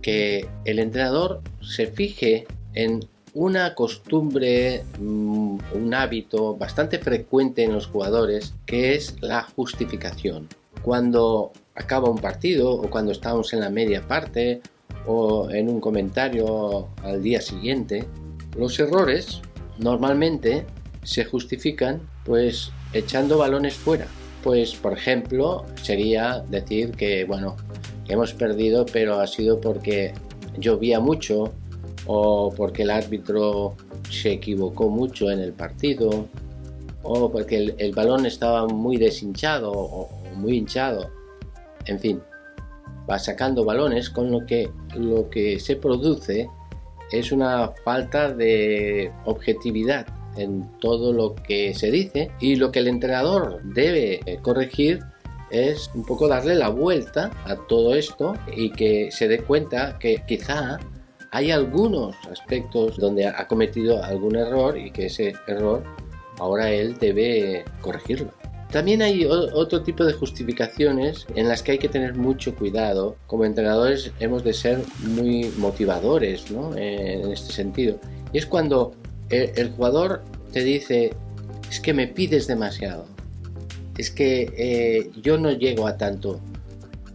[0.00, 3.00] que el entrenador se fije en
[3.34, 10.48] una costumbre, mm, un hábito bastante frecuente en los jugadores, que es la justificación.
[10.82, 14.60] Cuando acaba un partido o cuando estamos en la media parte
[15.06, 18.06] o en un comentario al día siguiente,
[18.56, 19.40] los errores
[19.78, 20.66] normalmente
[21.08, 24.06] se justifican pues echando balones fuera.
[24.42, 27.56] Pues por ejemplo sería decir que bueno,
[28.08, 30.12] hemos perdido pero ha sido porque
[30.58, 31.54] llovía mucho
[32.06, 33.74] o porque el árbitro
[34.10, 36.28] se equivocó mucho en el partido
[37.02, 41.10] o porque el, balón estaba muy deshinchado o, muy hinchado.
[41.86, 42.20] En fin,
[43.08, 46.50] va sacando balones con lo que lo que se produce
[47.10, 50.06] es una falta de objetividad
[50.38, 55.00] en todo lo que se dice y lo que el entrenador debe eh, corregir
[55.50, 60.22] es un poco darle la vuelta a todo esto y que se dé cuenta que
[60.26, 60.78] quizá
[61.30, 65.82] hay algunos aspectos donde ha cometido algún error y que ese error
[66.38, 68.32] ahora él debe corregirlo.
[68.70, 73.16] También hay otro tipo de justificaciones en las que hay que tener mucho cuidado.
[73.26, 76.76] Como entrenadores hemos de ser muy motivadores ¿no?
[76.76, 77.98] en este sentido.
[78.30, 78.92] Y es cuando
[79.30, 81.12] el, jugador te dice,
[81.70, 83.06] es que me pides demasiado,
[83.96, 86.40] es que eh, yo no llego a tanto,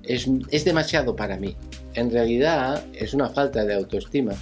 [0.04, 1.56] es, es demasiado para mí.
[1.96, 4.34] En realidad es una falta de autoestima,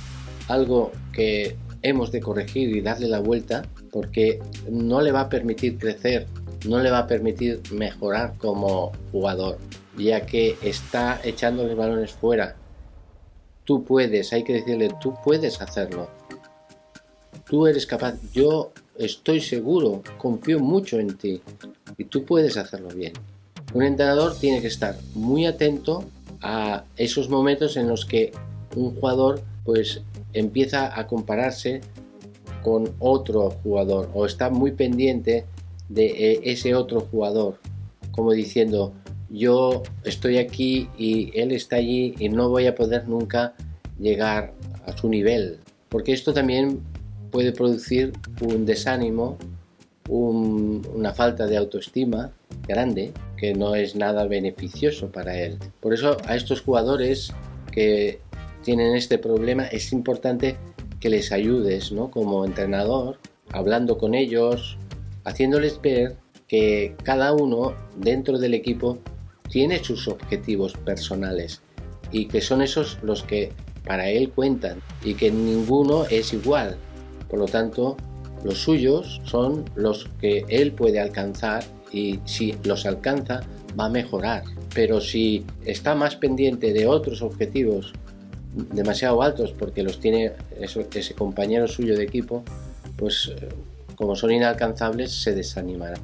[0.48, 5.78] algo que hemos de corregir y darle la vuelta porque no le va a permitir
[5.78, 6.28] crecer,
[6.68, 9.58] no le va a permitir mejorar como jugador,
[9.98, 12.56] ya que está echando los balones fuera.
[13.66, 16.10] Tú puedes, hay que decirle, tú puedes hacerlo
[17.52, 21.42] tú eres capaz, yo estoy seguro, confío mucho en ti
[21.98, 23.12] y tú puedes hacerlo bien.
[23.74, 26.06] Un entrenador tiene que estar muy atento
[26.42, 28.32] a esos momentos en los que
[28.78, 31.82] un jugador pues empieza a compararse
[32.64, 35.44] con otro jugador o está muy pendiente
[35.90, 37.60] de eh, ese otro jugador
[38.12, 38.94] como diciendo
[39.30, 43.56] yo estoy aquí y él está allí y no voy a poder nunca
[44.00, 44.54] llegar
[44.86, 45.60] a su nivel
[45.90, 46.80] porque esto también
[47.32, 49.38] puede producir un desánimo,
[50.10, 52.32] una falta de autoestima
[52.68, 55.58] grande que no es nada beneficioso para él.
[55.80, 57.34] Por eso a estos jugadores
[57.72, 58.20] que
[58.64, 60.58] tienen este problema es importante
[61.00, 62.12] que les ayudes ¿no?
[62.12, 63.18] como entrenador,
[63.52, 64.78] hablando con ellos,
[65.24, 66.18] haciéndoles ver
[66.48, 69.00] que cada uno dentro del equipo
[69.50, 71.62] tiene sus objetivos personales
[72.12, 73.52] y que son esos los que
[73.86, 76.78] para él cuentan y que ninguno es igual
[77.32, 77.96] por lo tanto,
[78.44, 81.64] los suyos son los que él puede alcanzar
[81.94, 83.40] y si los alcanza
[83.80, 84.44] va a mejorar.
[84.76, 87.94] Pero si está más pendiente de otros objetivos
[88.74, 92.44] demasiado altos porque los tiene ese compañero suyo de equipo,
[92.98, 93.48] pues eh,
[93.96, 95.98] como son inalcanzables se desanimará.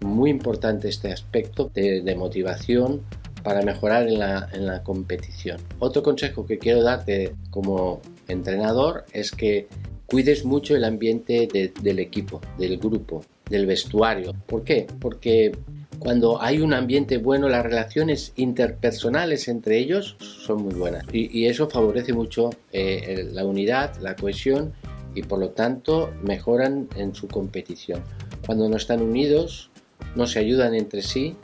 [0.00, 3.02] Muy importante este aspecto de, motivación
[3.42, 5.60] para mejorar en la, en la competición.
[5.80, 9.68] Otro consejo que quiero darte como entrenador es que
[10.12, 14.34] cuides mucho el ambiente del equipo, del grupo, del vestuario.
[14.46, 14.86] ¿Por qué?
[15.00, 15.52] Porque
[15.98, 21.70] cuando hay un ambiente bueno, las relaciones interpersonales entre ellos son muy buenas y, eso
[21.70, 24.74] favorece mucho eh, la unidad, la cohesión
[25.14, 28.02] y por lo tanto mejoran en su competición.
[28.44, 29.70] Cuando no están unidos,
[30.14, 31.36] no se ayudan entre sí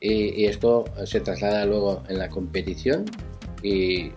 [0.00, 3.06] y, esto se traslada luego en la competición
[3.62, 4.10] y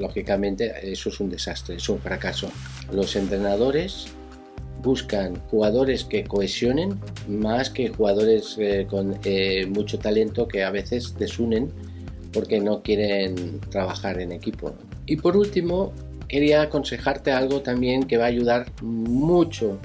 [0.00, 2.50] lógicamente eso es un desastre, es un fracaso.
[2.92, 4.08] Los entrenadores
[4.82, 6.98] buscan jugadores que cohesionen
[7.28, 11.70] más que jugadores eh, con eh, mucho talento que a veces desunen
[12.32, 14.72] porque no quieren trabajar en equipo.
[15.06, 15.92] Y por último,
[16.28, 19.78] quería aconsejarte algo también que va a ayudar mucho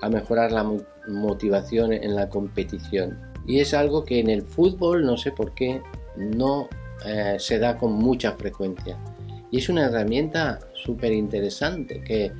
[0.00, 0.66] a mejorar la
[1.08, 3.18] motivación en la competición.
[3.46, 5.82] Y es algo que en el fútbol, no sé por qué,
[6.16, 6.68] no
[7.04, 8.98] eh, se da con mucha frecuencia.
[9.50, 12.32] Y es una herramienta súper interesante que,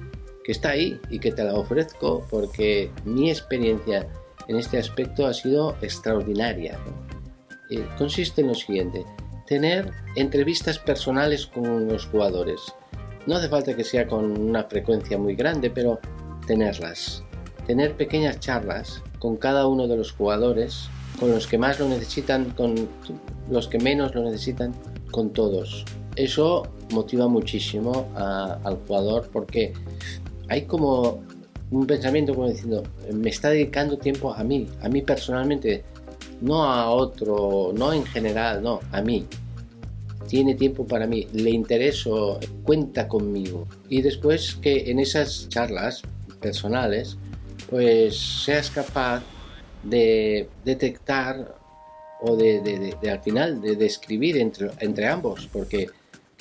[0.45, 4.07] que está ahí y que te la ofrezco porque mi experiencia
[4.49, 6.79] en este aspecto ha sido extraordinaria.
[7.71, 9.05] Eh, consiste en lo siguiente,
[9.47, 12.61] tener entrevistas personales con los jugadores.
[13.27, 16.01] No hace falta que sea con una frecuencia muy grande, pero
[16.47, 17.23] tenerlas.
[17.67, 20.89] Tener pequeñas charlas con cada uno de los jugadores,
[21.21, 22.89] con los que más lo necesitan, con
[23.51, 24.75] los que menos lo necesitan,
[25.11, 25.85] con todos.
[26.19, 29.73] Eso motiva muchísimo al jugador porque
[30.49, 31.23] hay como
[31.71, 35.85] un pensamiento como diciendo, me está dedicando tiempo a mí, a mí personalmente,
[36.41, 39.27] no a otro, no en general, no, a mí.
[40.27, 43.69] Tiene tiempo para mí, le intereso, cuenta conmigo.
[43.89, 46.03] Y después que en esas charlas
[46.41, 47.17] personales,
[47.71, 49.23] pues seas capaz
[49.85, 51.55] de detectar
[52.21, 55.87] o de, al final de describir entre, entre ambos, porque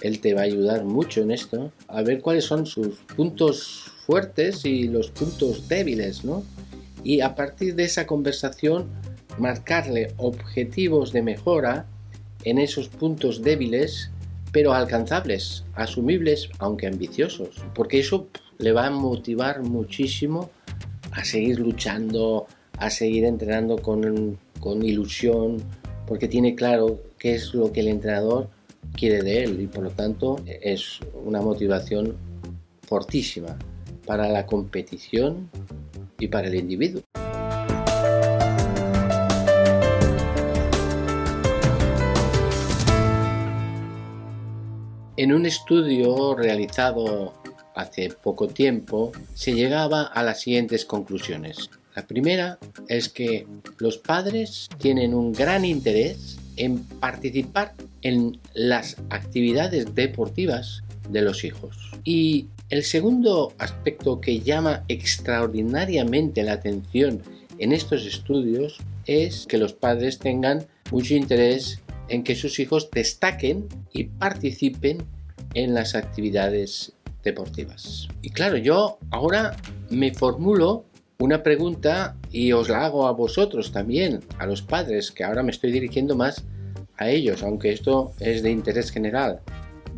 [0.01, 4.65] él te va a ayudar mucho en esto, a ver cuáles son sus puntos fuertes
[4.65, 6.43] y los puntos débiles, ¿no?
[7.03, 8.87] Y a partir de esa conversación,
[9.37, 11.85] marcarle objetivos de mejora
[12.43, 14.11] en esos puntos débiles,
[14.51, 20.49] pero alcanzables, asumibles, aunque ambiciosos, porque eso le va a motivar muchísimo
[21.11, 25.57] a seguir luchando, a seguir entrenando con, con ilusión,
[26.05, 28.49] porque tiene claro qué es lo que el entrenador
[28.97, 32.17] quiere de él y por lo tanto es una motivación
[32.81, 33.57] fortísima
[34.05, 35.49] para la competición
[36.19, 37.01] y para el individuo.
[45.15, 47.33] En un estudio realizado
[47.75, 51.69] hace poco tiempo se llegaba a las siguientes conclusiones.
[51.95, 53.47] La primera es que
[53.79, 61.91] los padres tienen un gran interés en participar en las actividades deportivas de los hijos.
[62.03, 67.21] Y el segundo aspecto que llama extraordinariamente la atención
[67.59, 73.67] en estos estudios es que los padres tengan mucho interés en que sus hijos destaquen
[73.93, 75.03] y participen
[75.53, 76.93] en las actividades
[77.23, 78.07] deportivas.
[78.21, 79.55] Y claro, yo ahora
[79.89, 80.85] me formulo
[81.19, 85.51] una pregunta y os la hago a vosotros también, a los padres, que ahora me
[85.51, 86.45] estoy dirigiendo más
[86.97, 89.39] a ellos, aunque esto es de interés general.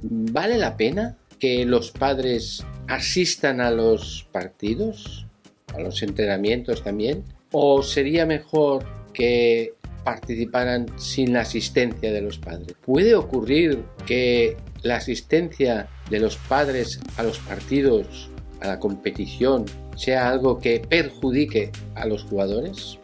[0.02, 5.26] ¿Vale la pena que los padres asistan a los partidos,
[5.74, 7.24] a los entrenamientos también?
[7.52, 12.76] ¿O sería mejor que participaran sin la asistencia de los padres?
[12.86, 18.29] ¿Puede ocurrir que la asistencia de los padres a los partidos,
[18.62, 23.00] a la competición, sea algo que perjudique a los jugadores?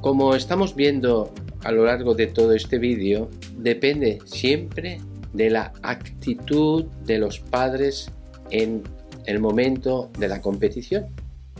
[0.00, 1.32] Como estamos viendo
[1.64, 5.00] a lo largo de todo este vídeo, depende siempre
[5.32, 8.10] de la actitud de los padres
[8.50, 8.82] en
[9.26, 11.06] el momento de la competición.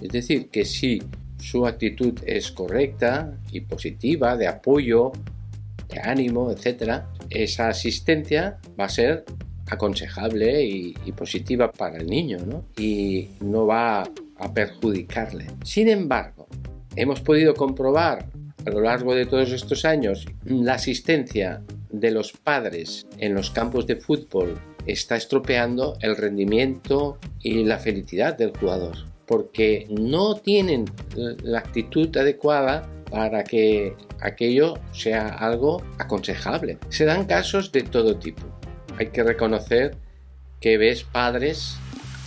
[0.00, 1.02] Es decir, que si
[1.38, 5.12] su actitud es correcta y positiva, de apoyo,
[5.88, 9.24] de ánimo, etc., esa asistencia va a ser
[9.70, 12.64] aconsejable y, positiva para el niño, ¿no?
[12.78, 14.02] Y no va
[14.36, 15.46] a perjudicarle.
[15.64, 16.46] Sin embargo,
[16.96, 18.26] hemos podido comprobar
[18.64, 23.86] a lo largo de todos estos años la asistencia de los padres en los campos
[23.86, 31.60] de fútbol está estropeando el rendimiento y la felicidad del jugador porque no tienen la
[31.60, 36.78] actitud adecuada para que aquello sea algo aconsejable.
[36.88, 38.42] Se dan casos de todo tipo.
[39.00, 39.96] Hay que reconocer
[40.60, 41.78] que ves padres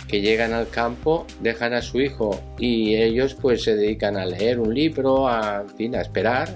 [0.08, 4.58] que llegan al campo, dejan a su hijo y ellos pues se dedican a leer
[4.58, 6.48] un libro, a, fin, a esperar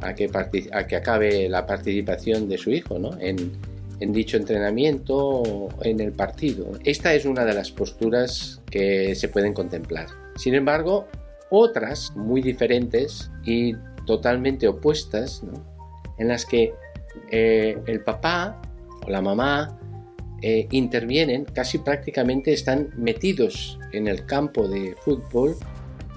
[0.00, 0.30] a que,
[0.72, 3.10] a que acabe la participación de su hijo ¿no?
[3.20, 3.52] en,
[4.00, 6.70] dicho entrenamiento o en el partido.
[6.84, 10.06] Esta es una de las posturas que se pueden contemplar.
[10.36, 11.08] Sin embargo,
[11.50, 13.74] otras muy diferentes y
[14.06, 15.62] totalmente opuestas, ¿no?
[16.16, 16.72] en las que
[17.30, 18.58] eh, el papá
[19.06, 19.78] o la mamá
[20.42, 25.56] eh, intervienen, casi prácticamente están metidos en el campo de fútbol,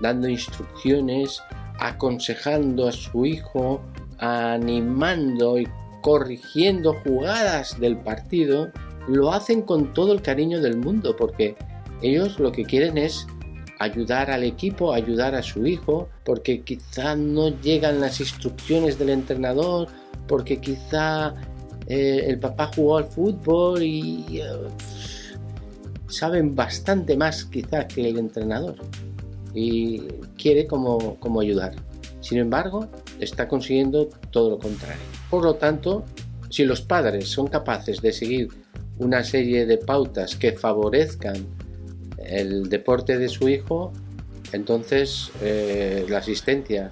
[0.01, 1.39] dando instrucciones,
[1.79, 3.81] aconsejando a su hijo,
[4.17, 5.67] animando y
[6.01, 8.71] corrigiendo jugadas del partido,
[9.07, 11.55] lo hacen con todo el cariño del mundo, porque
[12.01, 13.27] ellos lo que quieren es
[13.79, 19.88] ayudar al equipo, ayudar a su hijo, porque quizá no llegan las instrucciones del entrenador,
[20.27, 21.36] porque quizá
[21.88, 24.43] eh, el papá jugó al fútbol y eh,
[26.07, 28.75] saben bastante más quizá que el entrenador
[29.53, 30.01] y
[30.38, 31.75] quiere como, como ayudar.
[32.21, 32.88] Sin embargo,
[33.19, 35.01] está consiguiendo todo lo contrario.
[35.29, 36.03] Por lo tanto,
[36.49, 38.49] si los padres son capaces de seguir
[38.97, 41.36] una serie de pautas que favorezcan
[42.17, 43.93] el deporte de su hijo,
[44.51, 46.91] entonces eh, la asistencia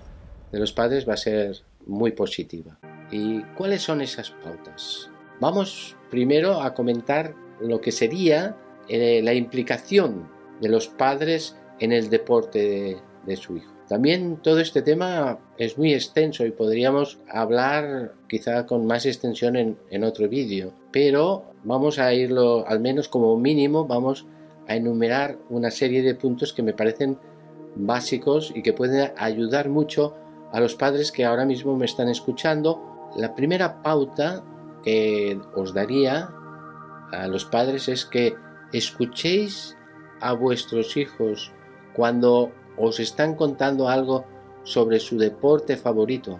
[0.51, 2.77] de los padres va a ser muy positiva.
[3.12, 5.10] ¿Y cuáles son esas pautas?
[5.39, 8.56] Vamos primero a comentar lo que sería
[8.88, 10.30] eh, la implicación
[10.62, 13.72] de los padres en el deporte de, su hijo.
[13.88, 19.78] También todo este tema es muy extenso y podríamos hablar quizá con más extensión en,
[19.89, 24.26] en otro vídeo, pero vamos a irlo al menos como mínimo, vamos
[24.68, 27.18] a enumerar una serie de puntos que me parecen
[27.76, 30.16] básicos y que pueden ayudar mucho
[30.51, 32.92] a los padres que ahora mismo me están escuchando.
[33.16, 34.43] La primera pauta
[34.84, 36.30] que os daría
[37.11, 38.36] a los padres es que
[38.72, 39.78] escuchéis
[40.20, 41.51] a vuestros hijos
[41.95, 44.26] cuando os están contando algo
[44.64, 46.39] sobre su deporte favorito.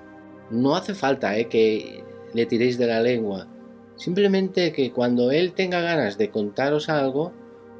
[0.49, 2.03] No hace falta eh, que
[2.34, 3.47] le tiréis de la lengua.
[3.95, 7.32] Simplemente que cuando él tenga ganas de contaros algo,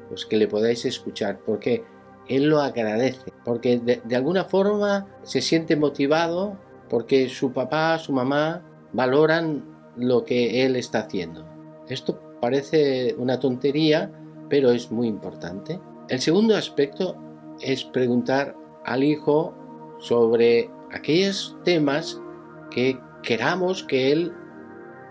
[0.08, 1.84] pues que le podáis escuchar, porque
[2.28, 6.56] él lo agradece, porque de, alguna forma se siente motivado,
[6.88, 8.62] porque su papá, su mamá
[8.94, 9.64] valoran
[9.96, 11.44] lo que él está haciendo.
[11.88, 14.10] Esto parece una tontería,
[14.48, 15.78] pero es muy importante.
[16.08, 17.16] El segundo aspecto
[17.60, 19.54] es preguntar al hijo
[19.98, 22.20] sobre aquellos temas
[22.70, 24.32] que queramos que él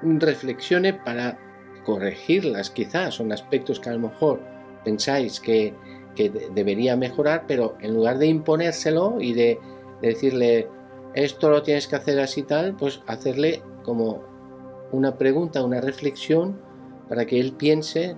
[0.02, 1.40] reflexione para
[1.86, 2.70] corregirlas.
[2.70, 4.42] Quizás son aspectos que a lo mejor
[4.84, 5.74] pensáis que,
[6.54, 9.60] debería mejorar, pero en lugar de imponérselo y de,
[10.00, 10.70] decirle
[11.16, 14.24] esto lo tienes que hacer así tal, pues hacerle como
[14.92, 16.60] una pregunta, una reflexión
[17.10, 18.16] para que él piense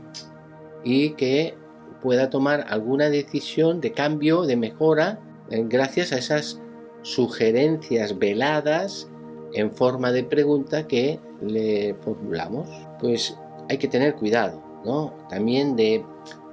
[0.83, 1.57] y que
[2.01, 6.61] pueda tomar alguna decisión de cambio, de mejora, eh, gracias a esas
[7.01, 9.09] sugerencias veladas
[9.53, 12.67] en forma de pregunta que le formulamos.
[12.99, 13.37] Pues
[13.69, 15.13] hay que tener cuidado, ¿no?
[15.29, 16.03] También de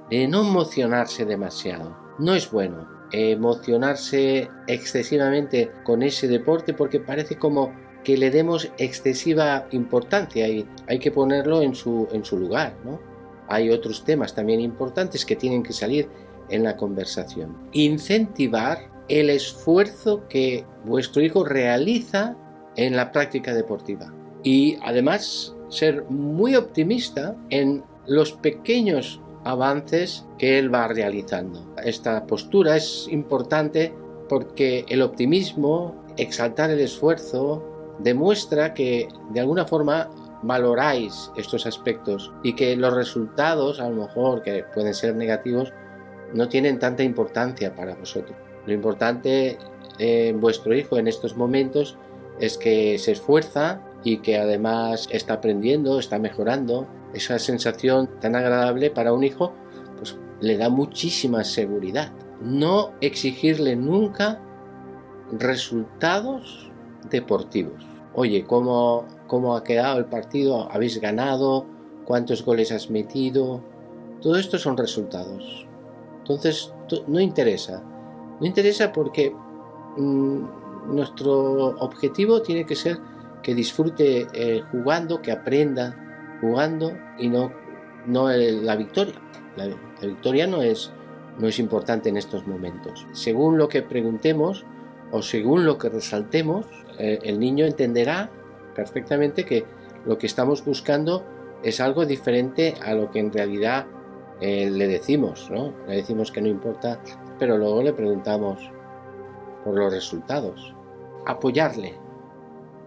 [0.09, 1.97] de no emocionarse demasiado.
[2.19, 7.71] No es bueno emocionarse excesivamente con ese deporte porque parece como
[8.03, 12.75] que le demos excesiva importancia y hay que ponerlo en su, en su lugar.
[12.83, 12.99] ¿no?
[13.47, 16.09] Hay otros temas también importantes que tienen que salir
[16.49, 17.57] en la conversación.
[17.71, 22.35] Incentivar el esfuerzo que vuestro hijo realiza
[22.75, 24.13] en la práctica deportiva.
[24.43, 31.73] Y además ser muy optimista en los pequeños avances que él va realizando.
[31.83, 33.93] Esta postura es importante
[34.29, 40.09] porque el optimismo, exaltar el esfuerzo, demuestra que de alguna forma
[40.41, 45.73] valoráis estos aspectos y que los resultados, a lo mejor que pueden ser negativos,
[46.33, 48.37] no tienen tanta importancia para vosotros.
[48.65, 49.57] Lo importante
[49.99, 51.97] en vuestro hijo en estos momentos
[52.39, 56.87] es que se esfuerza y que además está aprendiendo, está mejorando.
[57.13, 59.53] Esa sensación tan agradable para un hijo,
[59.97, 62.11] pues le da muchísima seguridad.
[62.41, 64.41] No exigirle nunca
[65.31, 66.71] resultados
[67.09, 67.85] deportivos.
[68.13, 70.69] Oye, ¿cómo, cómo ha quedado el partido?
[70.71, 71.65] ¿Habéis ganado?
[72.05, 73.61] ¿Cuántos goles has metido?
[74.21, 75.65] Todo esto son resultados.
[76.19, 76.73] Entonces,
[77.07, 77.83] no interesa.
[78.39, 79.33] No interesa porque
[79.97, 82.99] mm, nuestro objetivo tiene que ser
[83.41, 87.51] que disfrute eh, jugando, que aprenda jugando y no,
[88.05, 89.15] no la victoria.
[89.55, 89.67] La,
[90.01, 90.91] victoria no es,
[91.39, 93.05] no es importante en estos momentos.
[93.11, 94.65] Según lo que preguntemos
[95.11, 96.65] o según lo que resaltemos,
[96.97, 98.29] eh, el niño entenderá
[98.75, 99.65] perfectamente que
[100.05, 101.23] lo que estamos buscando
[101.63, 103.85] es algo diferente a lo que en realidad
[104.41, 105.73] eh, le decimos, ¿no?
[105.87, 106.99] Le decimos que no importa,
[107.39, 108.69] pero luego le preguntamos
[109.63, 110.75] por los resultados.
[111.25, 111.97] Apoyarle,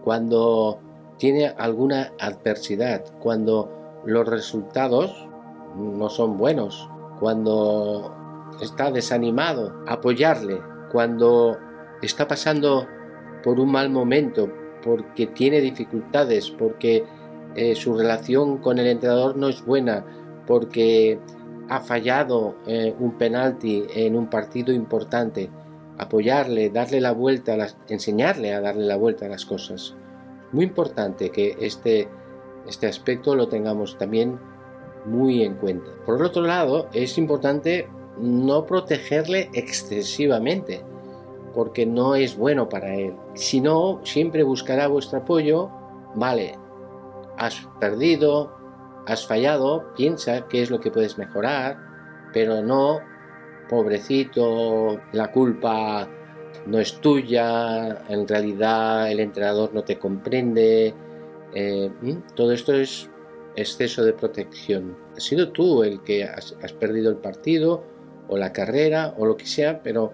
[0.03, 0.79] cuando
[1.17, 3.71] tiene alguna adversidad, cuando
[4.05, 5.27] los resultados
[5.75, 6.87] no son buenos,
[7.19, 8.15] cuando
[8.61, 11.57] está desanimado, apoyarle, cuando
[12.01, 12.87] está pasando
[13.47, 14.51] por un mal momento,
[14.83, 17.05] porque tiene dificultades, porque
[17.55, 20.05] eh, su relación con el entrenador no es buena,
[20.45, 21.17] porque
[21.69, 25.49] ha fallado eh, un penalti en un partido importante,
[25.97, 27.55] apoyarle, darle la vuelta,
[27.87, 29.95] enseñarle a darle la vuelta a las cosas.
[30.51, 32.09] Muy importante que este,
[32.67, 34.37] este aspecto lo tengamos también
[35.05, 35.89] muy en cuenta.
[36.05, 37.87] Por otro lado, es importante
[38.19, 40.83] no protegerle excesivamente,
[41.57, 43.15] porque no es bueno para él.
[43.33, 45.71] Si no, siempre buscará vuestro apoyo.
[46.13, 46.53] Vale,
[47.35, 48.55] has perdido,
[49.07, 51.79] has fallado, piensa qué es lo que puedes mejorar,
[52.31, 52.99] pero no,
[53.69, 56.07] pobrecito, la culpa
[56.67, 60.93] no es tuya, en realidad el entrenador no te comprende.
[61.55, 61.91] Eh,
[62.35, 63.09] todo esto es
[63.55, 64.95] exceso de protección.
[65.15, 67.83] Has sido tú el que has, has perdido el partido
[68.27, 70.13] o la carrera o lo que sea, pero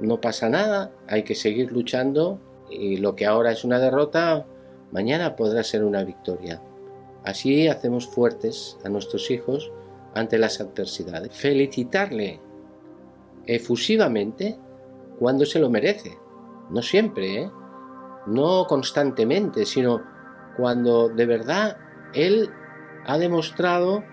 [0.00, 2.40] no pasa nada, hay que seguir luchando
[2.70, 4.46] y lo que ahora es una derrota,
[4.92, 6.62] mañana podrá ser una victoria.
[7.24, 9.72] Así hacemos fuertes a nuestros hijos
[10.14, 11.34] ante las adversidades.
[11.34, 12.40] Felicitarle
[13.46, 14.58] efusivamente
[15.18, 16.16] cuando se lo merece.
[16.70, 17.50] No siempre, ¿eh?
[18.26, 20.02] no constantemente, sino
[20.56, 21.76] cuando de verdad
[22.14, 22.50] él
[23.06, 24.04] ha demostrado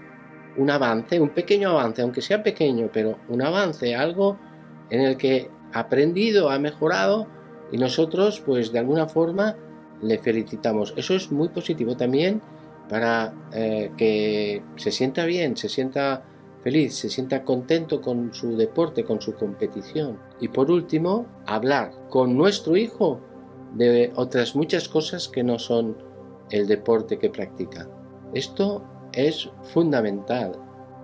[0.58, 4.38] un avance, un pequeño avance, aunque sea pequeño, pero un avance, algo
[4.90, 7.28] en el que aprendido, ha mejorado
[7.72, 9.56] y nosotros pues de alguna forma
[10.02, 10.94] le felicitamos.
[10.96, 12.42] Eso es muy positivo también
[12.90, 16.24] para eh, que se sienta bien, se sienta
[16.64, 20.18] feliz, se sienta contento con su deporte, con su competición.
[20.40, 23.20] Y por último, hablar con nuestro hijo
[23.74, 25.98] de otras muchas cosas que no son
[26.52, 27.88] el deporte que practica.
[28.34, 30.54] Esto es fundamental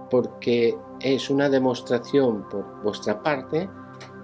[0.10, 3.70] porque es una demostración por vuestra parte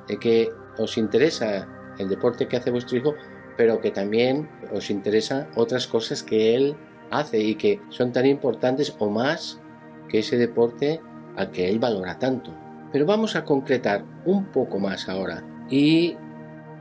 [0.07, 3.15] de que os interesa el deporte que hace vuestro hijo,
[3.57, 6.75] pero que también os interesan otras cosas que él
[7.11, 9.59] hace y que son tan importantes o más
[10.09, 11.01] que ese deporte
[11.35, 12.51] al que él valora tanto.
[12.91, 16.15] Pero vamos a concretar un poco más ahora y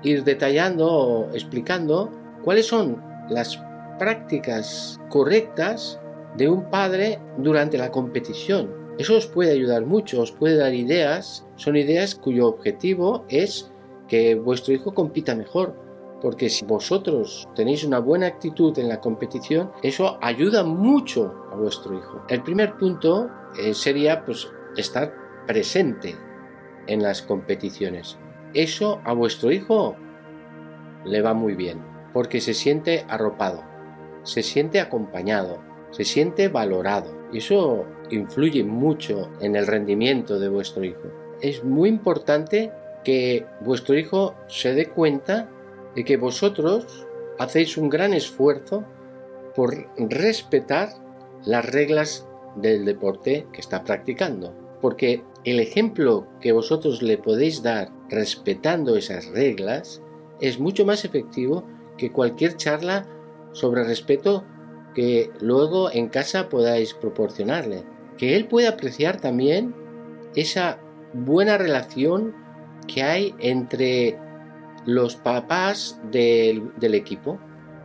[0.03, 2.13] ir detallando o explicando
[2.45, 3.61] cuáles son las
[3.99, 5.99] prácticas correctas
[6.37, 8.86] de un padre durante la competición.
[8.99, 13.71] Eso os puede ayudar mucho, os puede dar ideas, son ideas cuyo objetivo es
[14.09, 15.75] que vuestro hijo compita mejor,
[16.23, 21.95] porque si vosotros tenéis una buena actitud en la competición, eso ayuda mucho a vuestro
[21.99, 22.23] hijo.
[22.29, 23.29] El primer punto
[23.59, 25.13] eh, sería pues estar
[25.47, 26.17] presente
[26.87, 28.19] en las competiciones.
[28.55, 29.97] Eso a vuestro hijo
[31.05, 31.83] le va muy bien,
[32.13, 33.63] porque se siente arropado,
[34.23, 35.59] se siente acompañado,
[35.91, 37.15] se siente valorado.
[37.33, 41.11] Y eso influye mucho en el rendimiento de vuestro hijo.
[41.41, 42.73] Es muy importante
[43.05, 45.49] que vuestro hijo se dé cuenta
[45.95, 47.07] de que vosotros
[47.39, 48.85] hacéis un gran esfuerzo
[49.55, 50.91] por respetar
[51.45, 52.27] las reglas
[52.57, 54.55] del deporte que está practicando.
[54.81, 60.03] Porque el ejemplo que vosotros le podéis dar respetando esas reglas
[60.41, 61.65] es mucho más efectivo
[61.97, 63.07] que cualquier charla
[63.53, 64.45] sobre respeto
[64.97, 67.85] que luego en casa podáis proporcionarle.
[68.17, 69.75] Que él pueda apreciar también
[70.35, 70.81] esa
[71.13, 72.35] buena relación
[72.89, 74.19] que hay entre
[74.87, 77.39] los papás del, equipo.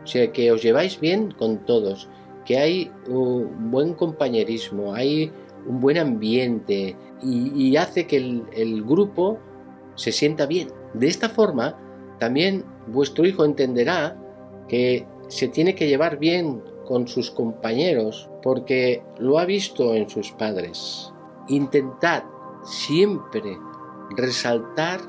[0.06, 2.08] O sea, que os lleváis bien con todos,
[2.46, 5.34] que hay un buen compañerismo, hay
[5.68, 9.38] un buen ambiente y, hace que el, grupo
[9.96, 10.70] se sienta bien.
[10.94, 11.78] De esta forma,
[12.20, 14.18] también vuestro hijo entenderá
[14.70, 16.62] que se tiene que llevar bien
[16.92, 21.14] con sus compañeros porque lo ha visto en sus padres.
[21.48, 22.24] Intentad
[22.66, 23.58] siempre
[24.18, 25.00] resaltar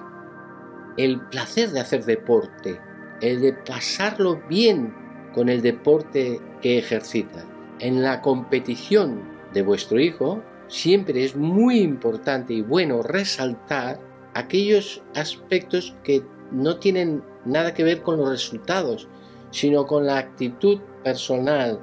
[0.97, 2.78] el placer de hacer deporte,
[3.20, 4.95] el de pasarlo bien
[5.35, 7.45] con el deporte que ejercita.
[7.80, 9.20] En la competición
[9.53, 13.99] de vuestro hijo siempre es muy importante y bueno resaltar
[14.35, 16.22] aquellos aspectos que
[16.53, 19.09] no tienen nada que ver con los resultados,
[19.51, 21.80] sino con la actitud personal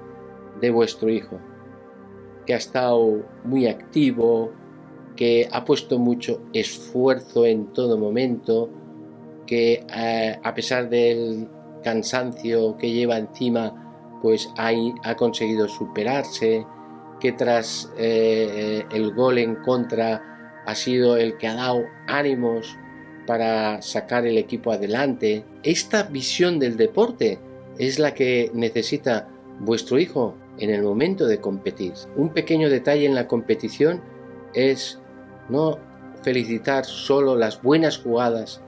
[0.61, 1.39] de vuestro hijo,
[2.45, 4.51] que ha estado muy activo,
[5.15, 8.69] que ha puesto mucho esfuerzo en todo momento,
[9.45, 11.47] que eh, a pesar del
[11.83, 14.71] cansancio que lleva encima, pues ha,
[15.03, 16.65] ha conseguido superarse,
[17.19, 22.77] que tras eh, el gol en contra ha sido el que ha dado ánimos
[23.25, 25.45] para sacar el equipo adelante.
[25.63, 27.39] Esta visión del deporte
[27.79, 29.27] es la que necesita
[29.59, 31.93] vuestro hijo en el momento de competir.
[32.15, 34.01] Un pequeño detalle en la competición
[34.53, 34.99] es
[35.49, 35.79] no
[36.21, 38.61] felicitar solo las buenas jugadas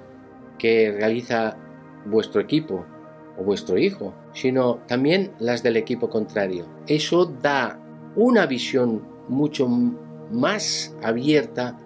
[0.57, 1.57] que realiza
[2.05, 2.85] vuestro equipo
[3.37, 6.65] o vuestro hijo, sino también las del equipo contrario.
[6.87, 7.79] Eso da
[8.15, 9.67] una visión mucho
[10.31, 11.77] más abierta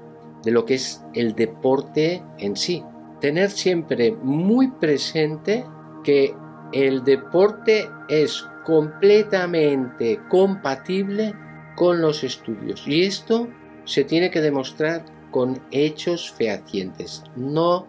[0.44, 2.84] de lo que es el deporte en sí.
[3.20, 5.66] Tener siempre muy presente
[6.04, 6.36] que
[6.76, 11.34] el deporte es completamente compatible
[11.78, 13.48] con los estudios y esto
[13.86, 17.24] se tiene que demostrar con hechos fehacientes.
[17.38, 17.88] No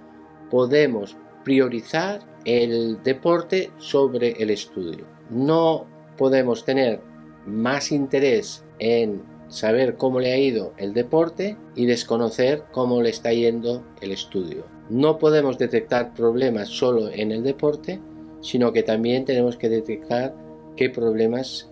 [0.51, 5.05] podemos priorizar el deporte sobre el estudio.
[5.31, 7.01] No podemos tener
[7.45, 13.33] más interés en saber cómo le ha ido el deporte y desconocer cómo le está
[13.33, 14.65] yendo el estudio.
[14.91, 18.01] No podemos detectar problemas solo en el deporte,
[18.41, 20.35] sino que también tenemos que detectar
[20.77, 21.71] qué problemas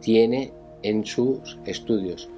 [0.00, 2.30] tiene en sus estudios.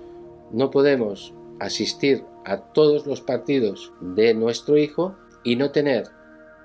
[0.51, 6.05] No podemos asistir a todos los partidos de nuestro hijo y no tener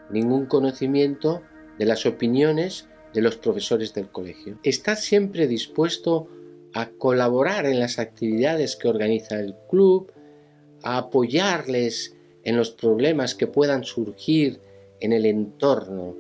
[0.10, 1.42] ningún conocimiento
[1.78, 4.58] de las opiniones de los profesores del colegio.
[4.64, 6.28] Estar siempre dispuesto
[6.74, 10.12] a colaborar en las actividades que organiza el club,
[10.84, 14.60] a apoyarles en los problemas que puedan surgir
[15.00, 16.16] en el entorno.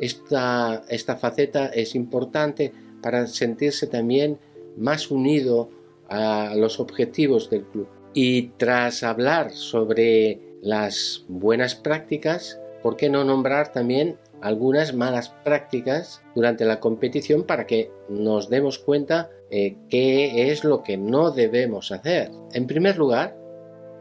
[0.00, 2.72] Esta, esta faceta es importante
[3.02, 4.38] para sentirse también
[4.76, 5.70] más unido
[6.08, 7.88] a los objetivos del club.
[8.12, 16.22] Y tras hablar sobre las buenas prácticas, ¿por qué no nombrar también algunas malas prácticas
[16.34, 21.92] durante la competición para que nos demos cuenta eh, qué es lo que no debemos
[21.92, 22.30] hacer.
[22.52, 23.36] En primer lugar,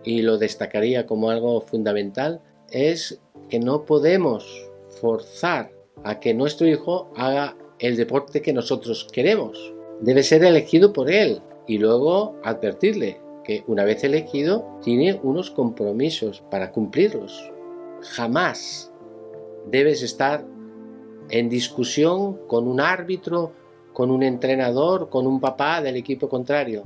[0.03, 2.41] y lo destacaría como algo fundamental,
[2.71, 4.69] es que no podemos
[4.99, 5.71] forzar
[6.03, 9.73] a que nuestro hijo haga el deporte que nosotros queremos.
[10.01, 16.43] Debe ser elegido por él y luego advertirle que una vez elegido tiene unos compromisos
[16.49, 17.51] para cumplirlos.
[18.01, 18.91] Jamás
[19.69, 20.45] debes estar
[21.29, 23.51] en discusión con un árbitro,
[23.93, 26.83] con un entrenador, con un papá del equipo contrario.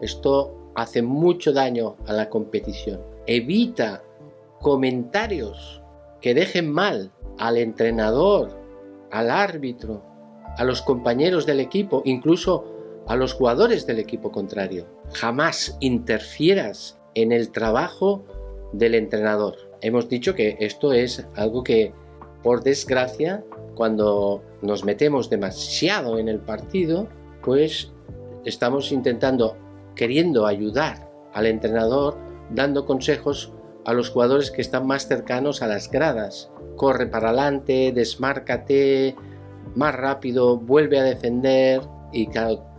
[0.00, 3.00] Esto hace mucho daño a la competición.
[3.26, 4.02] Evita
[4.60, 5.82] comentarios
[6.20, 8.56] que dejen mal al entrenador,
[9.10, 10.02] al árbitro,
[10.56, 12.64] a los compañeros del equipo, incluso
[13.06, 14.86] a los jugadores del equipo contrario.
[15.14, 18.24] Jamás interfieras en el trabajo
[18.72, 19.56] del entrenador.
[19.80, 21.92] Hemos dicho que esto es algo que
[22.42, 27.08] por desgracia, cuando nos metemos demasiado en el partido,
[27.42, 27.92] pues
[28.44, 29.56] estamos intentando,
[29.94, 32.16] queriendo ayudar al entrenador,
[32.50, 33.52] dando consejos
[33.88, 36.50] a los jugadores que están más cercanos a las gradas.
[36.76, 39.16] Corre para adelante, desmárcate,
[39.74, 41.80] más rápido, vuelve a defender
[42.12, 42.28] y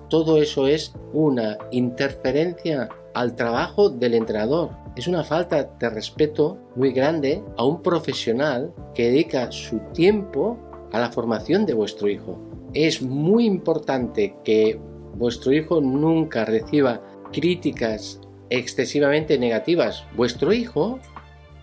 [0.07, 4.69] todo eso es una interferencia al trabajo del entrenador.
[4.95, 10.59] Es una falta de respeto muy grande a un profesional que dedica su tiempo
[10.91, 12.37] a la formación de vuestro hijo.
[12.75, 14.79] Es muy importante que
[15.15, 17.01] vuestro hijo nunca reciba
[17.31, 20.05] críticas excesivamente negativas.
[20.15, 20.99] Vuestro hijo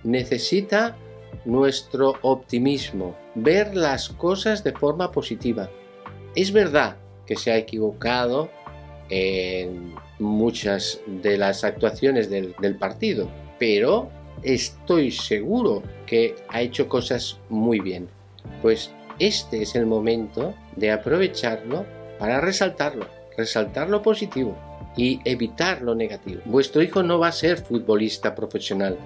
[0.05, 0.97] necesita
[1.45, 5.71] nuestro optimismo, ver las cosas de forma positiva.
[6.35, 8.51] Es verdad que se ha equivocado
[9.09, 13.29] en muchas de las actuaciones del, partido,
[13.59, 14.11] pero
[14.43, 18.09] estoy seguro que ha hecho cosas muy bien.
[18.63, 21.85] Pues este es el momento de aprovecharlo
[22.19, 23.07] para resaltarlo,
[23.37, 24.57] resaltar lo positivo
[24.97, 26.41] y evitar lo negativo.
[26.47, 28.99] Vuestro hijo no va a ser futbolista profesional,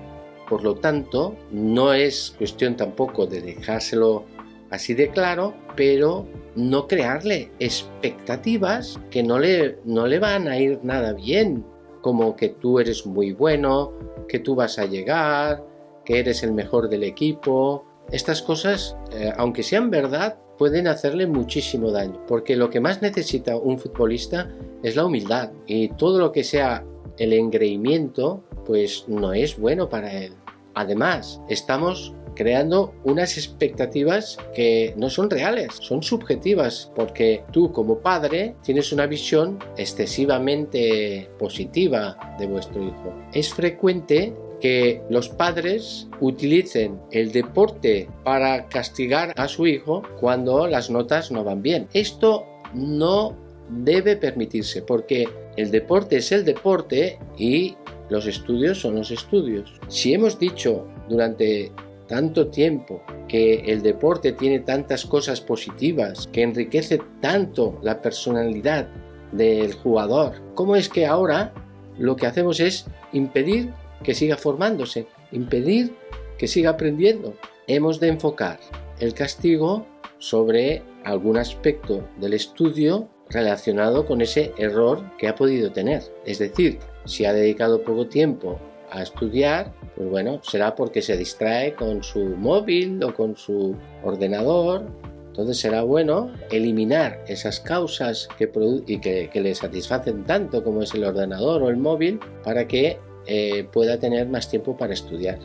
[0.50, 4.24] por lo tanto, no es cuestión tampoco de dejárselo
[4.70, 6.26] así de claro, pero
[6.56, 11.64] no crearle expectativas que no le, no le van a ir nada bien,
[12.00, 13.92] como que tú eres muy bueno,
[14.28, 15.64] que tú vas a llegar,
[16.04, 17.84] que eres el mejor del equipo.
[18.10, 23.56] Estas cosas, eh, aunque sean verdad, pueden hacerle muchísimo daño, porque lo que más necesita
[23.56, 24.50] un futbolista
[24.82, 26.84] es la humildad y todo lo que sea
[27.16, 30.34] el engreimiento, pues no es bueno para él.
[30.74, 38.54] Además, estamos creando unas expectativas que no son reales, son subjetivas, porque tú como padre
[38.62, 43.14] tienes una visión excesivamente positiva de vuestro hijo.
[43.32, 50.90] Es frecuente que los padres utilicen el deporte para castigar a su hijo cuando las
[50.90, 51.88] notas no van bien.
[51.92, 53.36] Esto no
[53.68, 57.76] debe permitirse porque el deporte es el deporte y
[58.08, 59.72] los estudios son los estudios.
[59.88, 61.72] Si hemos dicho durante
[62.08, 68.88] tanto tiempo, que el deporte tiene tantas cosas positivas, que enriquece tanto la personalidad
[69.30, 70.32] del jugador.
[70.56, 71.54] ¿Cómo es que ahora
[71.96, 73.72] lo que hacemos es impedir
[74.02, 75.94] que siga formándose, impedir
[76.38, 77.34] que siga aprendiendo?
[77.66, 78.58] Hemos de enfocar
[78.98, 79.86] el castigo
[80.18, 86.02] sobre algún aspecto del estudio relacionado con ese error que ha podido tener.
[86.26, 88.58] Es decir, si ha dedicado poco tiempo
[88.90, 94.84] a estudiar, pues bueno, será porque se distrae con su móvil o con su ordenador.
[95.28, 98.50] Entonces será bueno eliminar esas causas que,
[98.86, 102.98] y que, le satisfacen tanto como es el ordenador o el móvil para que
[103.32, 105.38] eh, pueda tener más tiempo para estudiar.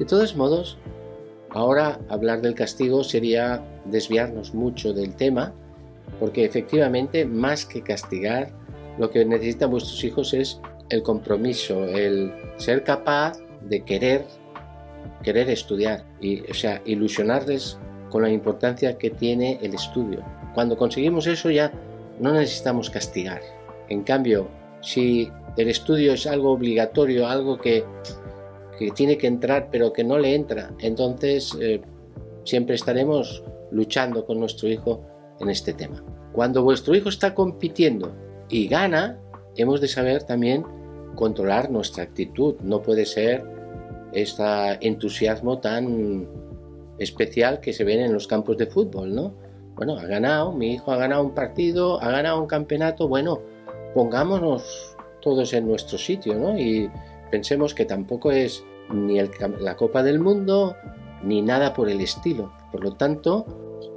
[0.00, 0.76] De todos modos,
[1.50, 5.54] ahora hablar del castigo sería desviarnos mucho del tema,
[6.18, 8.50] porque efectivamente más que castigar,
[8.98, 10.60] lo que necesitan vuestros hijos es
[10.90, 14.24] el compromiso, el ser capaz de querer,
[15.22, 17.78] querer estudiar y, o sea, ilusionarles
[18.10, 20.24] con la importancia que tiene el estudio.
[20.54, 21.70] Cuando conseguimos eso ya
[22.18, 23.42] no necesitamos castigar.
[23.88, 24.48] En cambio,
[24.80, 27.84] si el estudio es algo obligatorio, algo que,
[28.94, 31.80] tiene que entrar pero que no le entra, entonces eh,
[32.44, 33.42] siempre estaremos
[33.72, 35.04] luchando con nuestro hijo
[35.40, 36.02] en este tema.
[36.32, 38.14] Cuando vuestro hijo está compitiendo
[38.48, 39.18] y gana,
[39.56, 40.64] hemos de saber también
[41.16, 42.54] controlar nuestra actitud.
[42.62, 43.44] No puede ser
[44.12, 44.44] este
[44.80, 46.28] entusiasmo tan
[46.98, 49.34] especial que se ven en los campos de fútbol, ¿no?
[49.74, 53.40] Bueno, ha ganado, mi hijo ha ganado un partido, ha ganado un campeonato, bueno,
[53.94, 54.96] pongámonos
[55.28, 56.58] todos en nuestro sitio, ¿no?
[56.58, 56.90] Y
[57.30, 59.20] pensemos que tampoco es ni
[59.60, 60.74] la Copa del Mundo
[61.22, 62.50] ni nada por el estilo.
[62.72, 63.44] Por lo tanto,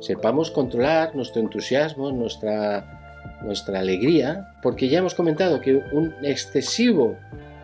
[0.01, 2.99] sepamos controlar nuestro entusiasmo, nuestra
[3.43, 7.15] nuestra alegría, porque ya hemos comentado que un excesivo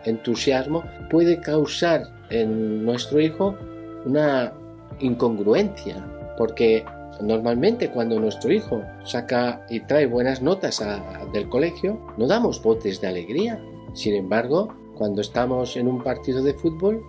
[0.04, 3.54] entusiasmo puede causar en nuestro hijo
[4.04, 4.52] una
[5.00, 5.96] incongruencia,
[6.36, 6.84] porque
[7.20, 10.82] normalmente cuando nuestro hijo saca y trae buenas notas
[11.32, 13.62] del colegio, no damos botes de alegría.
[13.94, 17.02] Sin embargo, cuando estamos en un partido de fútbol,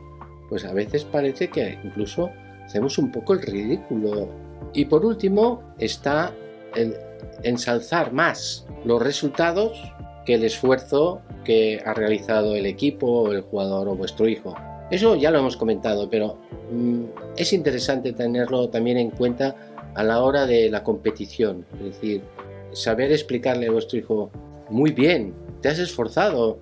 [0.47, 2.30] pues a veces parece que incluso
[2.66, 4.28] hacemos un poco el ridículo.
[4.74, 6.34] Y por último está
[6.76, 6.95] el
[7.43, 9.82] ensalzar más los resultados
[10.26, 14.55] que el esfuerzo que ha realizado el equipo el jugador o vuestro hijo.
[14.91, 16.38] Eso ya lo hemos comentado, pero
[16.72, 17.03] mm,
[17.38, 19.55] es interesante tenerlo también en cuenta
[19.96, 21.66] a la hora de la competición.
[21.74, 22.22] Es decir,
[22.72, 24.32] saber explicarle a vuestro hijo,
[24.70, 26.60] muy bien, te has esforzado,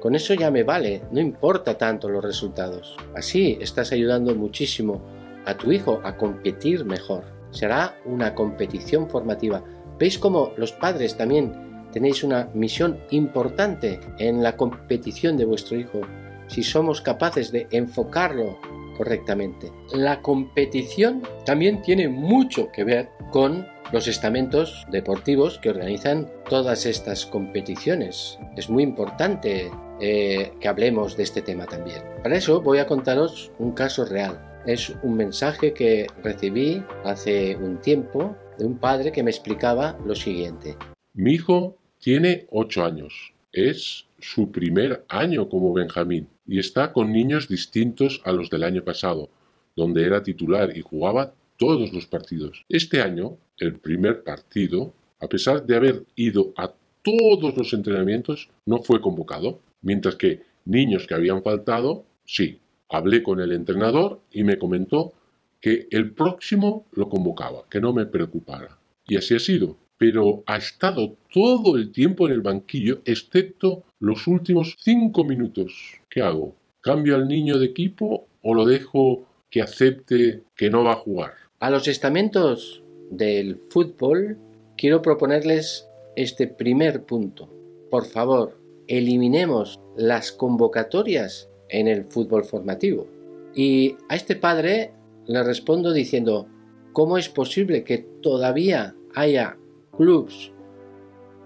[0.00, 2.96] con eso ya me vale, no importa tanto los resultados.
[3.14, 5.00] Así estás ayudando muchísimo
[5.44, 7.24] a tu hijo a competir mejor.
[7.50, 9.62] Será una competición formativa
[9.98, 16.02] ¿Veis cómo los padres también tenéis una misión importante en la competición de vuestro hijo?
[16.48, 18.58] Si somos capaces de enfocarlo
[18.96, 19.72] correctamente.
[19.92, 27.26] La competición también tiene mucho que ver con los estamentos deportivos que organizan todas estas
[27.26, 28.38] competiciones.
[28.56, 29.70] Es muy importante
[30.00, 32.02] eh, que hablemos de este tema también.
[32.22, 34.60] Para eso voy a contaros un caso real.
[34.66, 40.14] Es un mensaje que recibí hace un tiempo de un padre que me explicaba lo
[40.14, 40.76] siguiente.
[41.14, 43.32] Mi hijo tiene 8 años.
[43.52, 48.82] Es su primer año como Benjamín y está con niños distintos a los del año
[48.84, 49.28] pasado,
[49.74, 52.64] donde era titular y jugaba todos los partidos.
[52.68, 56.72] Este año, el primer partido, a pesar de haber ido a
[57.02, 62.60] todos los entrenamientos, no fue convocado, mientras que niños que habían faltado, sí.
[62.88, 65.12] Hablé con el entrenador y me comentó
[65.60, 68.78] que el próximo lo convocaba, que no me preocupara.
[69.06, 69.76] Y así ha sido.
[69.98, 76.00] Pero ha estado todo el tiempo en el banquillo, excepto los últimos cinco minutos.
[76.08, 76.54] ¿Qué hago?
[76.80, 81.32] ¿Cambio al niño de equipo o lo dejo que acepte que no va a jugar?
[81.60, 84.38] A los estamentos del fútbol
[84.76, 87.48] quiero proponerles este primer punto.
[87.90, 93.06] Por favor, eliminemos las convocatorias en el fútbol formativo.
[93.54, 94.92] Y a este padre
[95.26, 96.46] le respondo diciendo,
[96.92, 99.56] ¿cómo es posible que todavía haya
[99.96, 100.52] clubs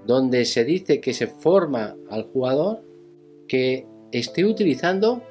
[0.07, 2.83] donde se dice que se forma al jugador
[3.49, 5.23] que esté utilizando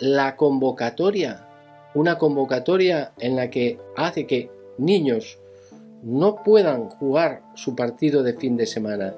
[0.00, 1.46] la convocatoria,
[1.94, 5.38] una convocatoria en la que hace que niños
[6.02, 9.14] no puedan jugar su partido de fin de semana,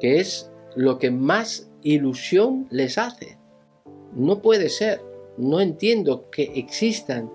[0.00, 3.38] que es lo que más ilusión les hace.
[4.14, 5.00] No puede ser,
[5.36, 7.30] no entiendo que existan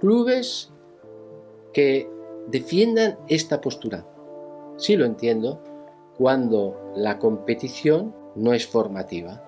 [0.00, 0.70] clubes
[1.72, 2.08] que
[2.48, 4.06] defiendan esta postura.
[4.76, 5.62] Sí lo entiendo
[6.18, 9.42] cuando la competición no es formativa,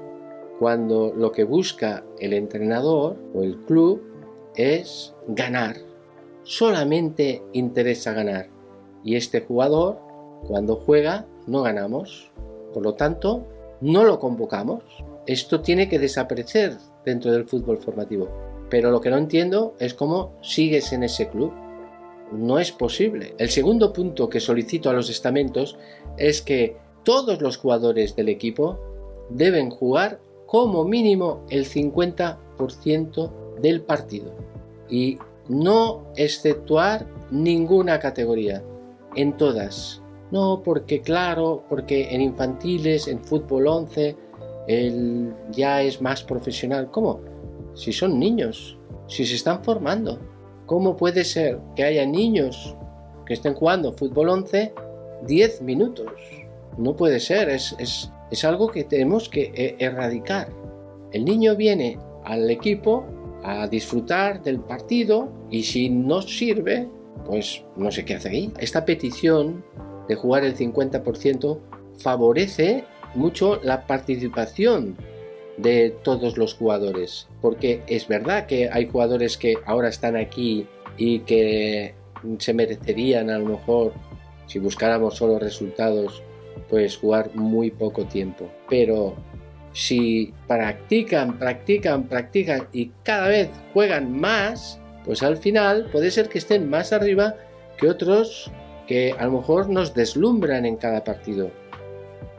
[0.59, 4.03] cuando lo que busca el entrenador o el club
[4.55, 5.77] es ganar,
[6.43, 8.49] solamente interesa ganar
[9.05, 9.99] y este jugador
[10.47, 12.31] cuando juega no ganamos,
[12.73, 13.47] por lo tanto
[13.81, 14.83] no lo convocamos.
[15.27, 18.29] Esto tiene que desaparecer dentro del fútbol formativo.
[18.69, 21.53] Pero lo que no entiendo es cómo sigues en ese club.
[22.33, 23.35] No es posible.
[23.39, 25.77] El segundo punto que solicito a los estamentos
[26.17, 28.79] es que todos los jugadores del equipo
[29.31, 34.35] deben jugar como mínimo el 50% del partido
[34.89, 35.19] y
[35.49, 38.63] no exceptuar ninguna categoría,
[39.17, 40.03] en todas.
[40.31, 44.17] No, porque claro, porque en infantiles, en fútbol 11,
[44.69, 46.91] él ya es más profesional.
[46.91, 47.21] ¿Cómo?
[47.75, 48.79] Si son niños,
[49.09, 50.19] si se están formando.
[50.71, 52.77] ¿Cómo puede ser que haya niños
[53.27, 54.73] que estén jugando fútbol 11
[55.27, 56.13] 10 minutos?
[56.79, 60.49] No puede ser, es, es, es algo que tenemos que e, erradicar.
[61.11, 63.05] El niño viene al equipo
[63.43, 66.89] a disfrutar del partido y si no sirve,
[67.27, 68.53] pues no sé qué hace ahí.
[68.61, 69.65] Esta petición
[70.07, 71.59] de jugar el 50%
[71.99, 72.85] favorece
[73.17, 74.97] mucho la participación
[75.63, 81.21] de todos los jugadores, porque es verdad que hay jugadores que ahora están aquí y
[81.21, 81.95] que
[82.39, 83.93] se merecerían a lo mejor,
[84.47, 86.23] si buscáramos solo resultados,
[86.69, 89.17] pues jugar muy poco tiempo, pero
[89.73, 96.39] si practican, practican, practican y cada vez juegan más, pues al final puede ser que
[96.39, 97.37] estén más arriba
[97.79, 98.51] que otros
[98.87, 101.51] que a lo mejor nos deslumbran en cada partido.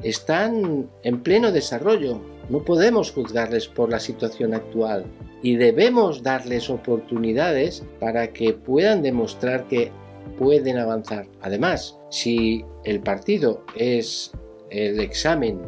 [0.04, 5.06] Están en pleno desarrollo, no podemos juzgarles por la situación actual
[5.41, 9.89] y debemos darles oportunidades para que puedan demostrar que
[10.38, 11.28] pueden avanzar.
[11.41, 14.34] Además, si el partido es
[14.70, 15.62] el examen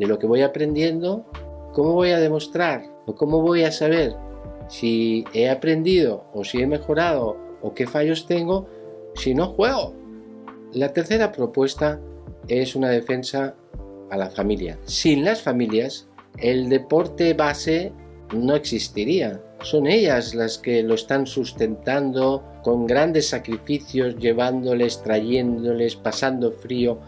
[0.00, 1.24] de lo que voy aprendiendo,
[1.72, 4.16] ¿cómo voy a demostrar o cómo voy a saber
[4.68, 8.66] si he aprendido o si he mejorado o qué fallos tengo
[9.14, 9.94] si no juego?
[10.72, 12.00] La tercera propuesta
[12.48, 13.54] es una defensa
[14.10, 14.76] a la familia.
[14.84, 16.08] Sin las familias,
[16.38, 17.92] el deporte base
[18.34, 19.40] no existiría.
[19.62, 26.98] Son ellas las que lo están sustentando con grandes sacrificios, llevándoles, trayéndoles, pasando frío,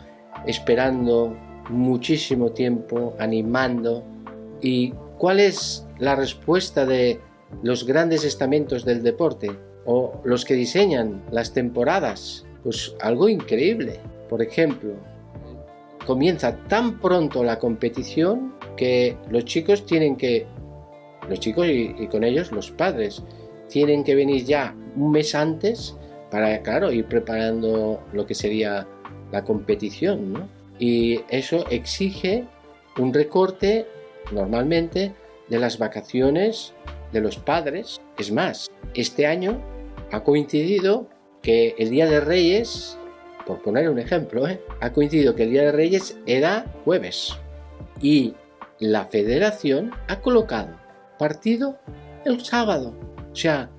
[0.46, 1.36] esperando
[1.68, 4.02] muchísimo tiempo, animando.
[4.62, 7.20] ¿Y cuál es la respuesta de
[7.62, 9.50] los grandes estamentos del deporte
[9.84, 12.46] o los que diseñan las temporadas?
[12.62, 14.00] Pues algo increíble.
[14.28, 14.94] Por ejemplo,
[16.06, 20.46] comienza tan pronto la competición que los chicos tienen que,
[21.28, 23.22] los chicos y, con ellos los padres,
[23.68, 25.96] tienen que venir ya un mes antes
[26.30, 28.86] para, claro, ir preparando lo que sería
[29.32, 30.48] la competición, ¿no?
[30.78, 32.44] Y eso exige
[32.98, 33.86] un recorte
[34.32, 35.12] normalmente
[35.48, 36.72] de las vacaciones
[37.12, 38.00] de los padres.
[38.16, 39.60] Es más, este año
[40.12, 41.08] ha coincidido
[41.42, 42.96] que el Día de Reyes,
[43.44, 44.60] por poner un ejemplo, ¿eh?
[44.80, 47.36] ha coincidido que el Día de Reyes era jueves
[48.00, 48.34] y
[48.80, 50.76] la federación ha colocado
[51.18, 51.78] partido
[52.24, 52.94] el sábado.
[53.32, 53.70] O sea,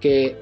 [0.00, 0.36] que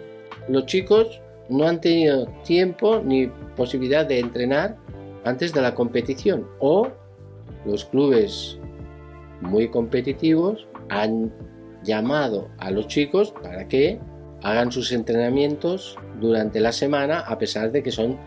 [0.49, 4.77] los chicos no han tenido tiempo ni posibilidad de entrenar
[5.25, 6.89] antes de la competición o
[7.65, 8.59] los clubes
[9.41, 11.33] muy competitivos han
[11.83, 13.99] llamado a los chicos para que
[14.43, 18.19] hagan sus entrenamientos durante la semana a pesar de que son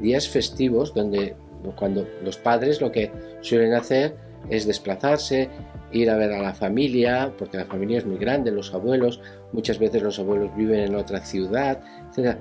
[0.00, 1.34] días festivos donde
[1.76, 3.10] cuando los padres lo que
[3.40, 4.16] suelen hacer
[4.50, 5.48] es desplazarse,
[5.92, 9.20] ir a ver a la familia, porque la familia es muy grande, los abuelos,
[9.52, 11.80] muchas veces los abuelos viven en otra ciudad,
[12.10, 12.36] etc.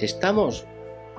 [0.00, 0.66] Estamos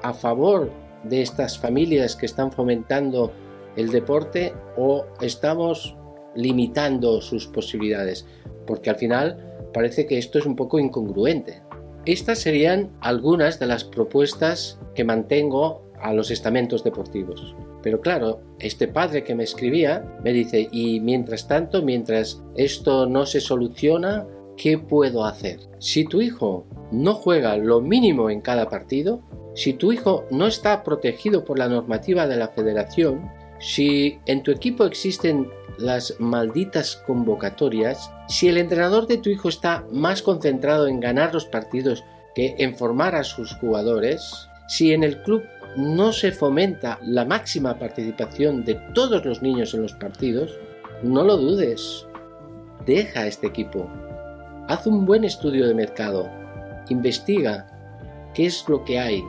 [0.01, 0.71] a favor
[1.03, 3.31] de estas familias que están fomentando
[3.75, 5.95] el deporte o estamos
[6.35, 8.25] limitando sus posibilidades?
[8.65, 11.61] Porque al final parece que esto es un poco incongruente.
[12.05, 17.55] Estas serían algunas de las propuestas que mantengo a los estamentos deportivos.
[17.81, 23.25] Pero claro, este padre que me escribía me dice, y mientras tanto, mientras esto no
[23.25, 24.25] se soluciona,
[24.57, 25.59] ¿qué puedo hacer?
[25.79, 29.21] Si tu hijo no juega lo mínimo en cada partido,
[29.55, 33.29] si tu hijo no está protegido por la normativa de la federación,
[33.59, 39.85] si en tu equipo existen las malditas convocatorias, si el entrenador de tu hijo está
[39.91, 42.03] más concentrado en ganar los partidos
[42.35, 45.43] que en formar a sus jugadores, si en el club
[45.75, 50.57] no se fomenta la máxima participación de todos los niños en los partidos,
[51.03, 52.07] no lo dudes.
[52.85, 53.87] Deja este equipo.
[54.67, 56.29] Haz un buen estudio de mercado.
[56.89, 57.67] Investiga
[58.33, 59.23] qué es lo que hay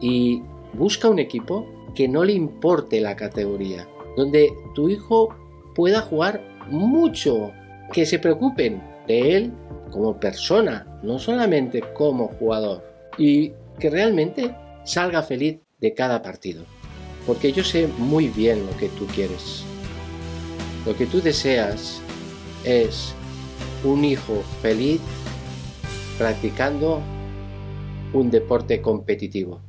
[0.00, 0.42] y
[0.74, 5.28] busca un equipo que no le importe la categoría, donde tu hijo
[5.74, 7.52] pueda jugar mucho,
[7.92, 9.52] que se preocupen de él
[9.90, 12.82] como persona, no solamente como jugador,
[13.18, 14.54] y que realmente
[14.84, 16.64] salga feliz de cada partido.
[17.26, 19.64] Porque yo sé muy bien lo que tú quieres.
[20.86, 22.00] Lo que tú deseas
[22.64, 23.12] es
[23.84, 25.00] un hijo feliz
[26.16, 27.02] practicando
[28.12, 29.60] un deporte competitivo.